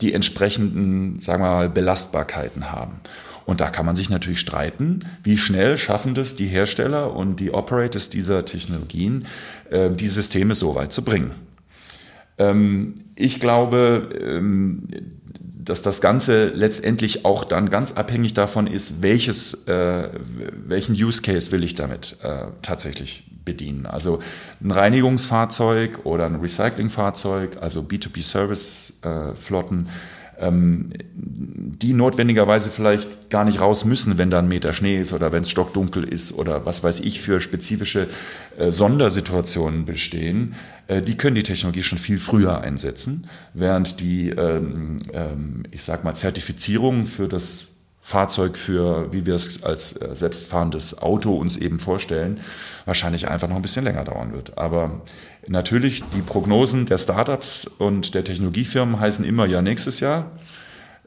die 0.01 0.13
entsprechenden, 0.13 1.19
sagen 1.19 1.43
wir 1.43 1.51
mal, 1.51 1.69
Belastbarkeiten 1.69 2.71
haben? 2.71 3.01
Und 3.45 3.62
da 3.62 3.69
kann 3.69 3.86
man 3.86 3.95
sich 3.95 4.10
natürlich 4.10 4.39
streiten, 4.39 5.01
wie 5.23 5.38
schnell 5.38 5.77
schaffen 5.77 6.15
das 6.15 6.36
die 6.36 6.47
Hersteller 6.47 7.13
und 7.13 7.39
die 7.39 7.53
Operators 7.53 8.10
dieser 8.10 8.45
Technologien, 8.45 9.27
äh, 9.69 9.91
die 9.91 10.08
Systeme 10.08 10.55
so 10.55 10.73
weit 10.73 10.91
zu 10.91 11.03
bringen. 11.05 11.36
Ähm, 12.39 12.95
ich 13.15 13.39
glaube, 13.39 14.10
ähm, 14.19 14.88
dass 15.65 15.82
das 15.82 15.99
Ganze 15.99 16.47
letztendlich 16.49 17.25
auch 17.25 17.43
dann 17.43 17.69
ganz 17.69 17.93
abhängig 17.93 18.36
davon 18.36 18.67
ist, 18.67 19.01
welches, 19.01 19.67
äh, 19.67 20.10
welchen 20.65 20.93
Use 20.93 21.23
Case 21.23 21.51
will 21.51 21.63
ich 21.63 21.73
damit 21.75 22.17
äh, 22.23 22.45
tatsächlich 22.62 23.23
bedienen. 23.43 23.88
Also 23.88 24.21
ein 24.62 24.71
Reinigungsfahrzeug 24.71 26.06
oder 26.06 26.28
ein 26.28 26.36
Recyclingfahrzeug, 26.36 27.58
also 27.62 27.82
B2B-Service-Flotten, 27.82 29.89
ähm, 30.39 30.89
die 31.13 31.93
notwendigerweise 31.93 32.69
vielleicht 32.69 33.29
gar 33.29 33.45
nicht 33.45 33.59
raus 33.59 33.85
müssen, 33.85 34.17
wenn 34.17 34.29
da 34.29 34.39
ein 34.39 34.47
Meter 34.47 34.73
Schnee 34.73 34.97
ist 34.99 35.13
oder 35.13 35.31
wenn 35.31 35.43
es 35.43 35.49
stockdunkel 35.49 36.03
ist 36.03 36.33
oder 36.33 36.65
was 36.65 36.83
weiß 36.83 37.01
ich 37.01 37.21
für 37.21 37.39
spezifische 37.39 38.07
äh, 38.57 38.71
Sondersituationen 38.71 39.85
bestehen, 39.85 40.55
äh, 40.87 41.01
die 41.01 41.17
können 41.17 41.35
die 41.35 41.43
Technologie 41.43 41.83
schon 41.83 41.97
viel 41.97 42.19
früher 42.19 42.61
einsetzen, 42.61 43.27
während 43.53 43.99
die, 43.99 44.29
ähm, 44.29 44.97
ähm, 45.13 45.63
ich 45.71 45.83
sag 45.83 46.03
mal, 46.03 46.13
Zertifizierung 46.13 47.05
für 47.05 47.27
das 47.27 47.69
Fahrzeug 48.07 48.55
für, 48.59 49.11
wie 49.11 49.25
wir 49.25 49.33
es 49.33 49.63
als 49.63 49.99
äh, 49.99 50.15
selbstfahrendes 50.15 51.01
Auto 51.01 51.35
uns 51.35 51.57
eben 51.57 51.79
vorstellen, 51.79 52.39
wahrscheinlich 52.85 53.27
einfach 53.27 53.47
noch 53.47 53.55
ein 53.55 53.63
bisschen 53.63 53.83
länger 53.83 54.03
dauern 54.03 54.31
wird. 54.31 54.59
Aber 54.59 55.01
natürlich, 55.47 56.03
die 56.10 56.21
Prognosen 56.21 56.86
der 56.86 56.97
Startups 56.97 57.65
und 57.65 58.13
der 58.15 58.23
Technologiefirmen 58.23 58.99
heißen 58.99 59.25
immer 59.25 59.45
ja 59.45 59.62
nächstes 59.62 59.99
Jahr. 59.99 60.31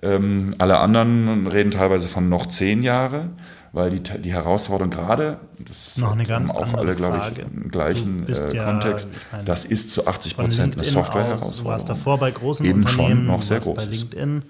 Ähm, 0.01 0.55
alle 0.59 0.79
anderen 0.79 1.46
reden 1.46 1.70
teilweise 1.70 2.09
von 2.09 2.29
noch 2.29 2.46
zehn 2.46 2.83
Jahre, 2.83 3.31
weil 3.72 3.90
die, 3.90 4.20
die 4.20 4.33
Herausforderung 4.33 4.90
gerade, 4.90 5.38
das 5.59 5.88
ist 5.88 5.98
noch 5.98 6.12
eine 6.12 6.24
ganz 6.24 6.55
auch 6.55 6.74
alle, 6.74 6.94
glaube 6.94 7.20
ich, 7.33 7.38
im 7.38 7.68
gleichen 7.68 8.27
äh, 8.29 8.55
ja, 8.55 8.64
Kontext, 8.64 9.11
meine, 9.33 9.44
das 9.44 9.64
ist 9.64 9.90
zu 9.90 10.07
80 10.07 10.37
Prozent 10.37 10.74
eine 10.74 10.85
Software-Herausforderung. 10.85 11.64
Du 11.64 11.70
warst 11.70 11.88
davor 11.88 12.18
bei 12.18 12.31
großen 12.31 12.64
Eben 12.64 12.85
Unternehmen, 12.85 13.09
schon 13.09 13.27
noch 13.27 13.42
sehr 13.42 13.61
groß. 13.61 13.87
bei 13.87 13.90
LinkedIn, 13.90 14.42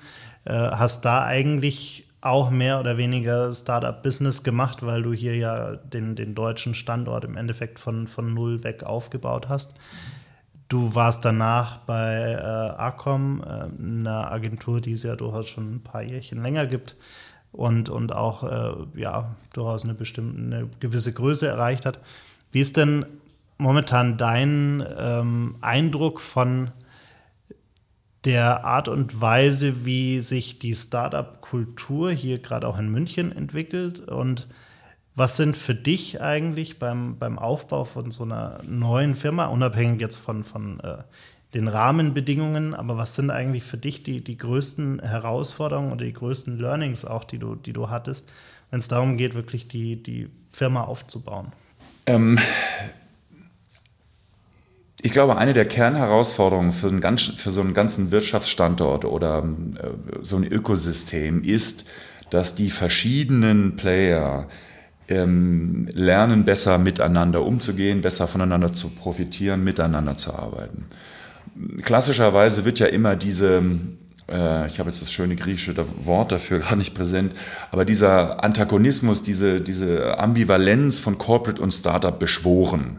äh, 0.44 0.52
hast 0.52 1.04
da 1.04 1.24
eigentlich 1.24 2.07
auch 2.20 2.50
mehr 2.50 2.80
oder 2.80 2.96
weniger 2.96 3.52
Startup-Business 3.52 4.42
gemacht, 4.42 4.84
weil 4.84 5.02
du 5.02 5.12
hier 5.12 5.36
ja 5.36 5.76
den, 5.76 6.16
den 6.16 6.34
deutschen 6.34 6.74
Standort 6.74 7.24
im 7.24 7.36
Endeffekt 7.36 7.78
von, 7.78 8.06
von 8.08 8.34
null 8.34 8.64
weg 8.64 8.82
aufgebaut 8.82 9.48
hast. 9.48 9.76
Du 10.68 10.94
warst 10.94 11.24
danach 11.24 11.78
bei 11.78 12.32
äh, 12.32 12.42
Acom, 12.42 13.42
äh, 13.42 13.46
einer 13.80 14.30
Agentur, 14.30 14.80
die 14.80 14.92
es 14.92 15.02
ja 15.02 15.16
durchaus 15.16 15.48
schon 15.48 15.76
ein 15.76 15.82
paar 15.82 16.02
Jährchen 16.02 16.42
länger 16.42 16.66
gibt 16.66 16.96
und, 17.52 17.88
und 17.88 18.14
auch 18.14 18.44
äh, 18.44 19.00
ja, 19.00 19.36
durchaus 19.52 19.84
eine 19.84 19.94
bestimmte, 19.94 20.38
eine 20.38 20.68
gewisse 20.80 21.12
Größe 21.12 21.46
erreicht 21.46 21.86
hat. 21.86 21.98
Wie 22.52 22.60
ist 22.60 22.76
denn 22.76 23.06
momentan 23.56 24.16
dein 24.18 24.84
ähm, 24.98 25.56
Eindruck 25.60 26.20
von 26.20 26.70
der 28.28 28.62
Art 28.66 28.88
und 28.88 29.22
Weise, 29.22 29.86
wie 29.86 30.20
sich 30.20 30.58
die 30.58 30.74
Startup-Kultur 30.74 32.10
hier 32.10 32.40
gerade 32.40 32.68
auch 32.68 32.78
in 32.78 32.90
München 32.90 33.32
entwickelt 33.34 34.00
und 34.00 34.48
was 35.14 35.38
sind 35.38 35.56
für 35.56 35.74
dich 35.74 36.20
eigentlich 36.20 36.78
beim, 36.78 37.16
beim 37.18 37.38
Aufbau 37.38 37.84
von 37.84 38.10
so 38.10 38.24
einer 38.24 38.60
neuen 38.68 39.14
Firma, 39.14 39.46
unabhängig 39.46 40.02
jetzt 40.02 40.18
von, 40.18 40.44
von 40.44 40.78
äh, 40.80 40.98
den 41.54 41.68
Rahmenbedingungen, 41.68 42.74
aber 42.74 42.98
was 42.98 43.14
sind 43.14 43.30
eigentlich 43.30 43.64
für 43.64 43.78
dich 43.78 44.02
die, 44.02 44.22
die 44.22 44.36
größten 44.36 45.00
Herausforderungen 45.00 45.92
oder 45.92 46.04
die 46.04 46.12
größten 46.12 46.58
Learnings 46.58 47.06
auch, 47.06 47.24
die 47.24 47.38
du, 47.38 47.54
die 47.54 47.72
du 47.72 47.88
hattest, 47.88 48.30
wenn 48.70 48.78
es 48.78 48.88
darum 48.88 49.16
geht, 49.16 49.34
wirklich 49.34 49.68
die, 49.68 50.02
die 50.02 50.28
Firma 50.52 50.82
aufzubauen? 50.82 51.50
Ähm, 52.04 52.38
ich 55.00 55.12
glaube, 55.12 55.36
eine 55.36 55.52
der 55.52 55.66
Kernherausforderungen 55.66 56.72
für, 56.72 56.88
einen 56.88 57.00
ganz, 57.00 57.22
für 57.22 57.52
so 57.52 57.60
einen 57.60 57.74
ganzen 57.74 58.10
Wirtschaftsstandort 58.10 59.04
oder 59.04 59.44
äh, 59.76 59.88
so 60.22 60.36
ein 60.36 60.44
Ökosystem 60.44 61.42
ist, 61.42 61.84
dass 62.30 62.54
die 62.54 62.70
verschiedenen 62.70 63.76
Player 63.76 64.48
ähm, 65.08 65.86
lernen, 65.92 66.44
besser 66.44 66.78
miteinander 66.78 67.44
umzugehen, 67.44 68.00
besser 68.00 68.26
voneinander 68.26 68.72
zu 68.72 68.90
profitieren, 68.90 69.64
miteinander 69.64 70.16
zu 70.16 70.34
arbeiten. 70.34 70.86
Klassischerweise 71.82 72.64
wird 72.64 72.78
ja 72.78 72.86
immer 72.86 73.16
diese, 73.16 73.62
äh, 74.28 74.66
ich 74.66 74.78
habe 74.80 74.90
jetzt 74.90 75.00
das 75.00 75.12
schöne 75.12 75.36
griechische 75.36 75.74
Wort 76.04 76.32
dafür 76.32 76.58
gar 76.68 76.76
nicht 76.76 76.94
präsent, 76.94 77.34
aber 77.70 77.84
dieser 77.84 78.42
Antagonismus, 78.42 79.22
diese, 79.22 79.60
diese 79.60 80.18
Ambivalenz 80.18 80.98
von 80.98 81.18
Corporate 81.18 81.62
und 81.62 81.72
Startup 81.72 82.18
beschworen. 82.18 82.98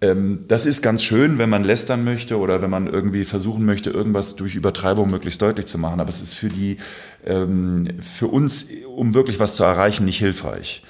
Ähm, 0.00 0.44
das 0.48 0.66
ist 0.66 0.82
ganz 0.82 1.02
schön, 1.02 1.38
wenn 1.38 1.50
man 1.50 1.64
lästern 1.64 2.04
möchte 2.04 2.38
oder 2.38 2.62
wenn 2.62 2.70
man 2.70 2.86
irgendwie 2.86 3.24
versuchen 3.24 3.64
möchte, 3.64 3.90
irgendwas 3.90 4.36
durch 4.36 4.54
Übertreibung 4.54 5.10
möglichst 5.10 5.42
deutlich 5.42 5.66
zu 5.66 5.78
machen. 5.78 6.00
Aber 6.00 6.08
es 6.08 6.20
ist 6.20 6.34
für 6.34 6.48
die, 6.48 6.78
ähm, 7.26 7.88
für 8.00 8.28
uns, 8.28 8.68
um 8.96 9.14
wirklich 9.14 9.40
was 9.40 9.54
zu 9.54 9.64
erreichen, 9.64 10.04
nicht 10.04 10.18
hilfreich. 10.18 10.82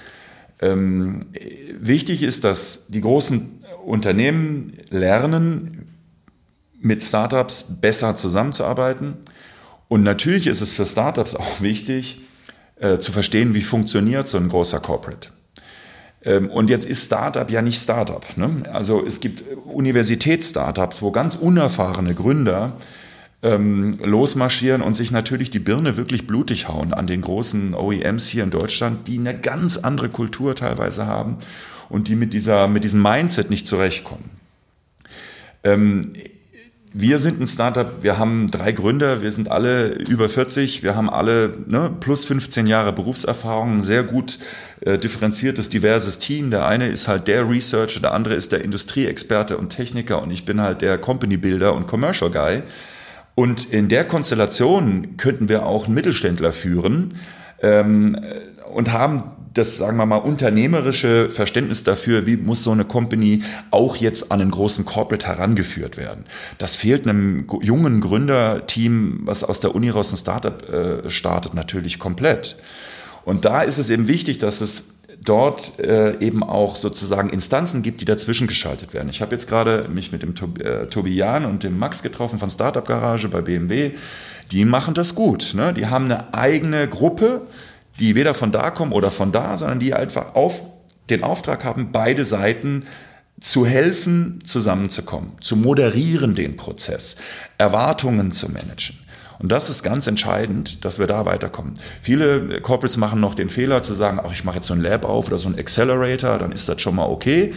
Ähm, 0.61 1.25
wichtig 1.79 2.23
ist, 2.23 2.43
dass 2.43 2.87
die 2.87 3.01
großen 3.01 3.59
Unternehmen 3.85 4.73
lernen, 4.89 5.87
mit 6.79 7.03
Startups 7.03 7.79
besser 7.79 8.15
zusammenzuarbeiten. 8.15 9.17
Und 9.87 10.03
natürlich 10.03 10.47
ist 10.47 10.61
es 10.61 10.73
für 10.73 10.85
Startups 10.85 11.35
auch 11.35 11.61
wichtig, 11.61 12.21
äh, 12.77 12.97
zu 12.97 13.11
verstehen, 13.11 13.53
wie 13.53 13.61
funktioniert 13.61 14.27
so 14.27 14.37
ein 14.37 14.49
großer 14.49 14.79
Corporate. 14.79 15.29
Ähm, 16.23 16.49
und 16.49 16.69
jetzt 16.69 16.85
ist 16.85 17.05
Startup 17.05 17.49
ja 17.49 17.61
nicht 17.61 17.81
Startup. 17.81 18.25
Ne? 18.37 18.63
Also 18.71 19.05
es 19.05 19.19
gibt 19.19 19.43
Universitätsstartups, 19.65 21.01
wo 21.01 21.11
ganz 21.11 21.35
unerfahrene 21.35 22.13
Gründer 22.13 22.77
ähm, 23.43 23.97
losmarschieren 24.03 24.81
und 24.81 24.95
sich 24.95 25.11
natürlich 25.11 25.49
die 25.49 25.59
Birne 25.59 25.97
wirklich 25.97 26.27
blutig 26.27 26.67
hauen 26.67 26.93
an 26.93 27.07
den 27.07 27.21
großen 27.21 27.73
OEMs 27.73 28.27
hier 28.27 28.43
in 28.43 28.51
Deutschland, 28.51 29.07
die 29.07 29.17
eine 29.17 29.37
ganz 29.37 29.77
andere 29.77 30.09
Kultur 30.09 30.55
teilweise 30.55 31.07
haben 31.07 31.37
und 31.89 32.07
die 32.07 32.15
mit, 32.15 32.33
dieser, 32.33 32.67
mit 32.67 32.83
diesem 32.83 33.01
Mindset 33.01 33.49
nicht 33.49 33.65
zurechtkommen. 33.65 34.29
Ähm, 35.63 36.11
wir 36.93 37.19
sind 37.19 37.39
ein 37.39 37.47
Startup, 37.47 38.03
wir 38.03 38.17
haben 38.19 38.51
drei 38.51 38.73
Gründer, 38.73 39.21
wir 39.21 39.31
sind 39.31 39.49
alle 39.49 39.93
über 39.93 40.27
40, 40.27 40.83
wir 40.83 40.95
haben 40.95 41.09
alle 41.09 41.53
ne, 41.65 41.89
plus 41.99 42.25
15 42.25 42.67
Jahre 42.67 42.91
Berufserfahrung, 42.91 43.81
sehr 43.81 44.03
gut 44.03 44.39
äh, 44.81 44.97
differenziertes, 44.97 45.69
diverses 45.69 46.19
Team. 46.19 46.51
Der 46.51 46.65
eine 46.65 46.87
ist 46.87 47.07
halt 47.07 47.29
der 47.29 47.49
Researcher, 47.49 48.01
der 48.01 48.13
andere 48.13 48.33
ist 48.33 48.51
der 48.51 48.65
Industrieexperte 48.65 49.57
und 49.57 49.69
Techniker 49.69 50.21
und 50.21 50.31
ich 50.31 50.43
bin 50.43 50.59
halt 50.59 50.81
der 50.81 50.97
Company 50.97 51.37
Builder 51.37 51.73
und 51.73 51.87
Commercial 51.87 52.29
Guy. 52.29 52.63
Und 53.35 53.71
in 53.71 53.87
der 53.87 54.03
Konstellation 54.05 55.15
könnten 55.15 55.47
wir 55.47 55.65
auch 55.65 55.85
einen 55.85 55.95
Mittelständler 55.95 56.51
führen 56.51 57.13
ähm, 57.61 58.19
und 58.73 58.91
haben 58.91 59.23
das, 59.53 59.77
sagen 59.77 59.97
wir 59.97 60.05
mal, 60.05 60.17
unternehmerische 60.17 61.29
Verständnis 61.29 61.83
dafür, 61.83 62.25
wie 62.25 62.37
muss 62.37 62.63
so 62.63 62.71
eine 62.71 62.85
Company 62.85 63.43
auch 63.69 63.97
jetzt 63.97 64.31
an 64.31 64.41
einen 64.41 64.51
großen 64.51 64.85
Corporate 64.85 65.27
herangeführt 65.27 65.97
werden. 65.97 66.25
Das 66.57 66.75
fehlt 66.75 67.07
einem 67.07 67.45
jungen 67.61 67.99
Gründerteam, 67.99 69.21
was 69.23 69.43
aus 69.43 69.59
der 69.59 69.75
Uni 69.75 69.89
raus 69.89 70.13
ein 70.13 70.17
Startup 70.17 70.69
äh, 70.69 71.09
startet, 71.09 71.53
natürlich 71.53 71.99
komplett. 71.99 72.57
Und 73.25 73.45
da 73.45 73.61
ist 73.61 73.77
es 73.77 73.89
eben 73.89 74.07
wichtig, 74.07 74.37
dass 74.37 74.61
es 74.61 74.95
dort 75.23 75.79
äh, 75.79 76.17
eben 76.19 76.43
auch 76.43 76.75
sozusagen 76.75 77.29
Instanzen 77.29 77.83
gibt, 77.83 78.01
die 78.01 78.05
dazwischen 78.05 78.47
geschaltet 78.47 78.93
werden. 78.93 79.09
Ich 79.09 79.21
habe 79.21 79.31
jetzt 79.33 79.47
gerade 79.47 79.87
mich 79.93 80.11
mit 80.11 80.23
dem 80.23 80.33
Tob 80.33 80.59
äh, 80.59 80.87
Tobi 80.87 81.13
Jan 81.13 81.45
und 81.45 81.63
dem 81.63 81.77
Max 81.77 82.01
getroffen 82.01 82.39
von 82.39 82.49
Startup 82.49 82.85
Garage 82.85 83.27
bei 83.27 83.41
BMW. 83.41 83.91
Die 84.51 84.65
machen 84.65 84.93
das 84.93 85.13
gut. 85.13 85.53
Ne? 85.53 85.73
Die 85.73 85.87
haben 85.87 86.05
eine 86.05 86.33
eigene 86.33 86.87
Gruppe, 86.87 87.41
die 88.01 88.15
weder 88.15 88.33
von 88.33 88.51
da 88.51 88.71
kommen 88.71 88.91
oder 88.91 89.11
von 89.11 89.31
da, 89.31 89.55
sondern 89.55 89.79
die 89.79 89.93
einfach 89.93 90.35
auf 90.35 90.61
den 91.09 91.23
Auftrag 91.23 91.63
haben, 91.63 91.91
beide 91.91 92.25
Seiten 92.25 92.85
zu 93.39 93.65
helfen, 93.65 94.39
zusammenzukommen, 94.43 95.31
zu 95.39 95.55
moderieren 95.55 96.35
den 96.35 96.55
Prozess, 96.55 97.17
Erwartungen 97.57 98.31
zu 98.31 98.49
managen. 98.51 98.97
Und 99.39 99.51
das 99.51 99.69
ist 99.69 99.81
ganz 99.81 100.05
entscheidend, 100.05 100.85
dass 100.85 100.99
wir 100.99 101.07
da 101.07 101.25
weiterkommen. 101.25 101.73
Viele 102.01 102.61
Corporates 102.61 102.97
machen 102.97 103.19
noch 103.19 103.33
den 103.33 103.49
Fehler 103.49 103.81
zu 103.81 103.93
sagen, 103.93 104.19
ach, 104.23 104.31
ich 104.31 104.43
mache 104.43 104.57
jetzt 104.57 104.67
so 104.67 104.73
ein 104.73 104.81
Lab 104.81 105.05
auf 105.05 105.27
oder 105.27 105.39
so 105.39 105.49
ein 105.49 105.57
Accelerator, 105.57 106.37
dann 106.37 106.51
ist 106.51 106.69
das 106.69 106.81
schon 106.81 106.95
mal 106.95 107.05
okay. 107.05 107.53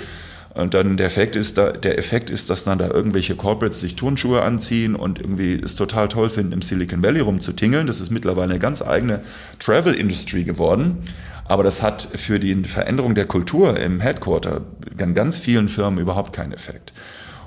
Und 0.54 0.72
dann 0.74 0.96
der 0.96 1.06
Effekt 1.06 1.34
ist, 1.34 1.58
da, 1.58 1.72
der 1.72 1.98
Effekt 1.98 2.30
ist, 2.30 2.48
dass 2.48 2.64
dann 2.64 2.78
da 2.78 2.88
irgendwelche 2.88 3.34
Corporates 3.34 3.80
sich 3.80 3.96
Turnschuhe 3.96 4.42
anziehen 4.42 4.94
und 4.94 5.18
irgendwie 5.18 5.54
es 5.54 5.74
total 5.74 6.08
toll 6.08 6.30
finden, 6.30 6.52
im 6.52 6.62
Silicon 6.62 7.02
Valley 7.02 7.20
rumzutingeln. 7.20 7.88
Das 7.88 8.00
ist 8.00 8.10
mittlerweile 8.10 8.52
eine 8.52 8.60
ganz 8.60 8.80
eigene 8.80 9.22
Travel 9.58 9.94
Industry 9.94 10.44
geworden. 10.44 10.98
Aber 11.44 11.64
das 11.64 11.82
hat 11.82 12.08
für 12.14 12.38
die 12.38 12.54
Veränderung 12.64 13.16
der 13.16 13.26
Kultur 13.26 13.78
im 13.78 14.00
Headquarter 14.00 14.62
an 14.98 15.14
ganz 15.14 15.40
vielen 15.40 15.68
Firmen 15.68 15.98
überhaupt 15.98 16.32
keinen 16.32 16.52
Effekt. 16.52 16.92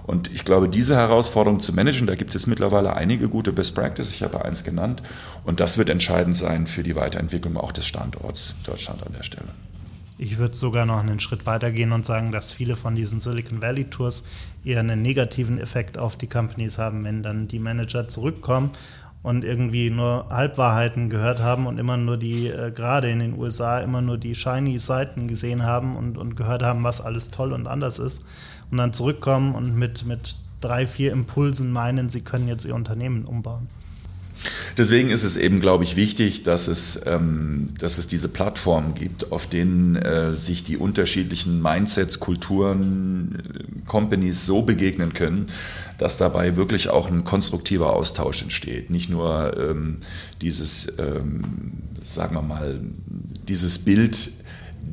Und 0.06 0.34
ich 0.34 0.46
glaube, 0.46 0.70
diese 0.70 0.96
Herausforderung 0.96 1.60
zu 1.60 1.74
managen, 1.74 2.08
da 2.08 2.16
gibt 2.16 2.34
es 2.34 2.48
mittlerweile 2.48 2.96
einige 2.96 3.28
gute 3.28 3.52
Best 3.52 3.76
Practices, 3.76 4.14
ich 4.14 4.24
habe 4.24 4.44
eins 4.46 4.64
genannt, 4.64 5.04
und 5.44 5.60
das 5.60 5.78
wird 5.78 5.90
entscheidend 5.90 6.38
sein 6.38 6.66
für 6.66 6.82
die 6.82 6.96
Weiterentwicklung 6.96 7.58
auch 7.58 7.74
des 7.74 7.88
Standorts 7.88 8.56
Deutschland 8.64 9.06
an 9.06 9.14
der 9.18 9.24
Stelle. 9.24 9.50
Ich 10.20 10.40
würde 10.40 10.56
sogar 10.56 10.86
noch 10.88 11.00
einen 11.00 11.20
Schritt 11.20 11.46
weiter 11.46 11.72
gehen 11.72 11.92
und 11.92 12.06
sagen, 12.06 12.32
dass 12.32 12.52
viele 12.52 12.76
von 12.76 12.96
diesen 12.96 13.20
Silicon 13.20 13.62
Valley 13.62 13.86
Tours 13.86 14.24
eher 14.64 14.80
einen 14.80 15.02
negativen 15.04 15.60
Effekt 15.60 15.98
auf 15.98 16.18
die 16.18 16.28
Companies 16.28 16.80
haben, 16.80 17.04
wenn 17.04 17.22
dann 17.22 17.48
die 17.48 17.60
Manager 17.60 18.08
zurückkommen 18.08 18.72
und 19.22 19.44
irgendwie 19.44 19.90
nur 19.90 20.28
Halbwahrheiten 20.30 21.10
gehört 21.10 21.40
haben 21.40 21.68
und 21.68 21.78
immer 21.78 21.98
nur 21.98 22.18
die, 22.18 22.48
äh, 22.48 22.72
gerade 22.72 23.12
in 23.12 23.20
den 23.20 23.38
USA, 23.38 23.80
immer 23.80 24.02
nur 24.02 24.18
die 24.18 24.36
shiny 24.36 24.80
Seiten 24.80 25.28
gesehen 25.28 25.64
haben 25.64 25.96
und, 25.96 26.18
und 26.18 26.36
gehört 26.36 26.64
haben, 26.64 26.84
was 26.84 27.02
alles 27.02 27.30
toll 27.30 27.54
und 27.54 27.68
anders 27.68 28.00
ist 28.00 28.26
und 28.72 28.78
dann 28.78 28.94
zurückkommen 28.94 29.54
und 29.54 29.76
mit, 29.76 30.06
mit 30.06 30.38
drei, 30.62 30.88
vier 30.88 31.12
Impulsen 31.12 31.72
meinen, 31.72 32.10
sie 32.10 32.22
können 32.22 32.48
jetzt 32.48 32.66
ihr 32.66 32.74
Unternehmen 32.74 33.26
umbauen. 33.26 33.68
Deswegen 34.78 35.10
ist 35.10 35.24
es 35.24 35.38
eben, 35.38 35.60
glaube 35.60 35.84
ich, 35.84 35.96
wichtig, 35.96 36.44
dass 36.44 36.68
es, 36.68 37.02
ähm, 37.06 37.70
dass 37.80 37.98
es 37.98 38.08
diese 38.08 38.28
Plattformen 38.28 38.94
gibt, 38.94 39.32
auf 39.32 39.48
denen 39.48 39.96
äh, 39.96 40.36
sich 40.36 40.64
die 40.64 40.78
unterschiedlichen 40.78 41.62
Mindsets, 41.62 42.20
Kulturen, 42.20 43.36
äh, 43.36 43.86
Companies 43.88 44.46
so 44.46 44.62
begegnen 44.62 45.14
können, 45.14 45.48
dass 45.98 46.18
dabei 46.18 46.56
wirklich 46.56 46.90
auch 46.90 47.10
ein 47.10 47.24
konstruktiver 47.24 47.94
Austausch 47.94 48.42
entsteht. 48.42 48.90
Nicht 48.90 49.10
nur 49.10 49.56
ähm, 49.58 49.98
dieses, 50.42 50.94
ähm, 51.00 51.44
sagen 52.04 52.36
wir 52.36 52.44
mal, 52.44 52.80
dieses 53.48 53.80
Bild, 53.80 54.32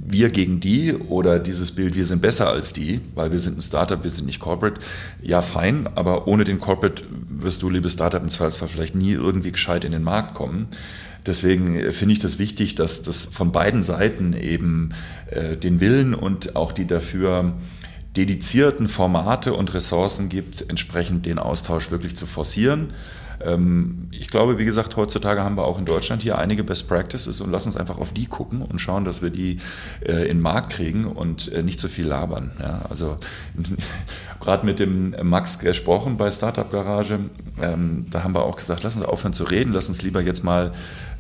wir 0.07 0.29
gegen 0.29 0.61
die 0.61 0.93
oder 0.93 1.39
dieses 1.39 1.73
Bild, 1.73 1.97
wir 1.97 2.05
sind 2.05 2.21
besser 2.21 2.49
als 2.49 2.73
die, 2.73 3.01
weil 3.15 3.33
wir 3.33 3.39
sind 3.39 3.59
ein 3.59 3.63
Startup, 3.63 4.03
wir 4.03 4.11
sind 4.11 4.27
nicht 4.27 4.39
Corporate. 4.39 4.81
Ja, 5.23 5.41
fein, 5.41 5.89
aber 5.95 6.29
ohne 6.29 6.45
den 6.45 6.61
Corporate 6.61 7.05
wirst 7.29 7.63
du, 7.63 7.71
liebe 7.71 7.91
Startup, 7.91 8.23
im 8.23 8.29
Zweifelsfall 8.29 8.69
vielleicht 8.69 8.95
nie 8.95 9.13
irgendwie 9.13 9.53
gescheit 9.53 9.85
in 9.85 9.93
den 9.93 10.03
Markt 10.03 10.35
kommen. 10.35 10.69
Deswegen 11.27 11.91
finde 11.93 12.13
ich 12.13 12.19
das 12.19 12.39
wichtig, 12.39 12.75
dass 12.75 13.03
das 13.03 13.25
von 13.25 13.51
beiden 13.51 13.83
Seiten 13.83 14.35
eben 14.35 14.91
äh, 15.31 15.57
den 15.57 15.81
Willen 15.81 16.15
und 16.15 16.55
auch 16.55 16.73
die 16.73 16.87
dafür 16.87 17.55
dedizierten 18.15 18.89
Formate 18.89 19.55
und 19.55 19.73
Ressourcen 19.73 20.29
gibt, 20.29 20.69
entsprechend 20.69 21.25
den 21.25 21.39
Austausch 21.39 21.91
wirklich 21.91 22.15
zu 22.15 22.27
forcieren. 22.27 22.89
Ähm, 23.43 24.09
ich 24.11 24.29
glaube, 24.29 24.59
wie 24.59 24.65
gesagt, 24.65 24.97
heutzutage 24.97 25.43
haben 25.43 25.57
wir 25.57 25.65
auch 25.65 25.79
in 25.79 25.85
Deutschland 25.85 26.23
hier 26.23 26.39
einige 26.39 26.65
Best 26.65 26.89
Practices 26.89 27.41
und 27.41 27.51
lass 27.51 27.67
uns 27.67 27.77
einfach 27.77 27.99
auf 27.99 28.13
die 28.13 28.27
gucken 28.27 28.63
und 28.63 28.81
schauen, 28.81 29.05
dass 29.05 29.23
wir 29.23 29.31
die 29.31 29.59
äh, 30.05 30.23
in 30.23 30.39
den 30.39 30.41
Markt 30.41 30.73
kriegen 30.73 31.07
und 31.07 31.53
äh, 31.53 31.63
nicht 31.63 31.81
so 31.81 31.89
viel 31.89 32.07
labern. 32.07 32.53
Ja, 32.61 32.83
also 32.89 33.19
gerade 34.41 34.67
mit 34.67 34.79
dem 34.79 35.15
Max 35.23 35.59
gesprochen 35.59 36.17
bei 36.17 36.31
Startup 36.31 36.71
Garage, 36.71 37.21
ähm, 37.61 38.07
da 38.11 38.23
haben 38.23 38.35
wir 38.35 38.45
auch 38.45 38.57
gesagt, 38.57 38.83
lass 38.83 38.97
uns 38.97 39.05
aufhören 39.05 39.33
zu 39.33 39.45
reden, 39.45 39.73
lass 39.73 39.89
uns 39.89 40.03
lieber 40.03 40.21
jetzt 40.21 40.45
mal 40.45 40.73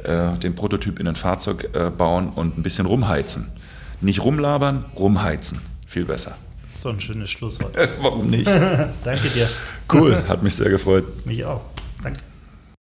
äh, 0.02 0.36
den 0.38 0.54
Prototyp 0.54 0.98
in 1.00 1.08
ein 1.08 1.16
Fahrzeug 1.16 1.70
bauen 1.96 2.30
und 2.30 2.58
ein 2.58 2.62
bisschen 2.62 2.86
rumheizen. 2.86 3.46
Nicht 4.00 4.22
rumlabern, 4.22 4.84
rumheizen. 4.96 5.60
Viel 5.86 6.04
besser. 6.04 6.36
So 6.78 6.90
ein 6.90 7.00
schönes 7.00 7.30
Schlusswort. 7.30 7.74
Warum 8.00 8.28
nicht? 8.28 8.46
Danke 9.04 9.28
dir. 9.28 9.48
Cool, 9.90 10.22
hat 10.28 10.42
mich 10.42 10.54
sehr 10.54 10.68
gefreut. 10.68 11.04
Mich 11.24 11.44
auch. 11.44 11.62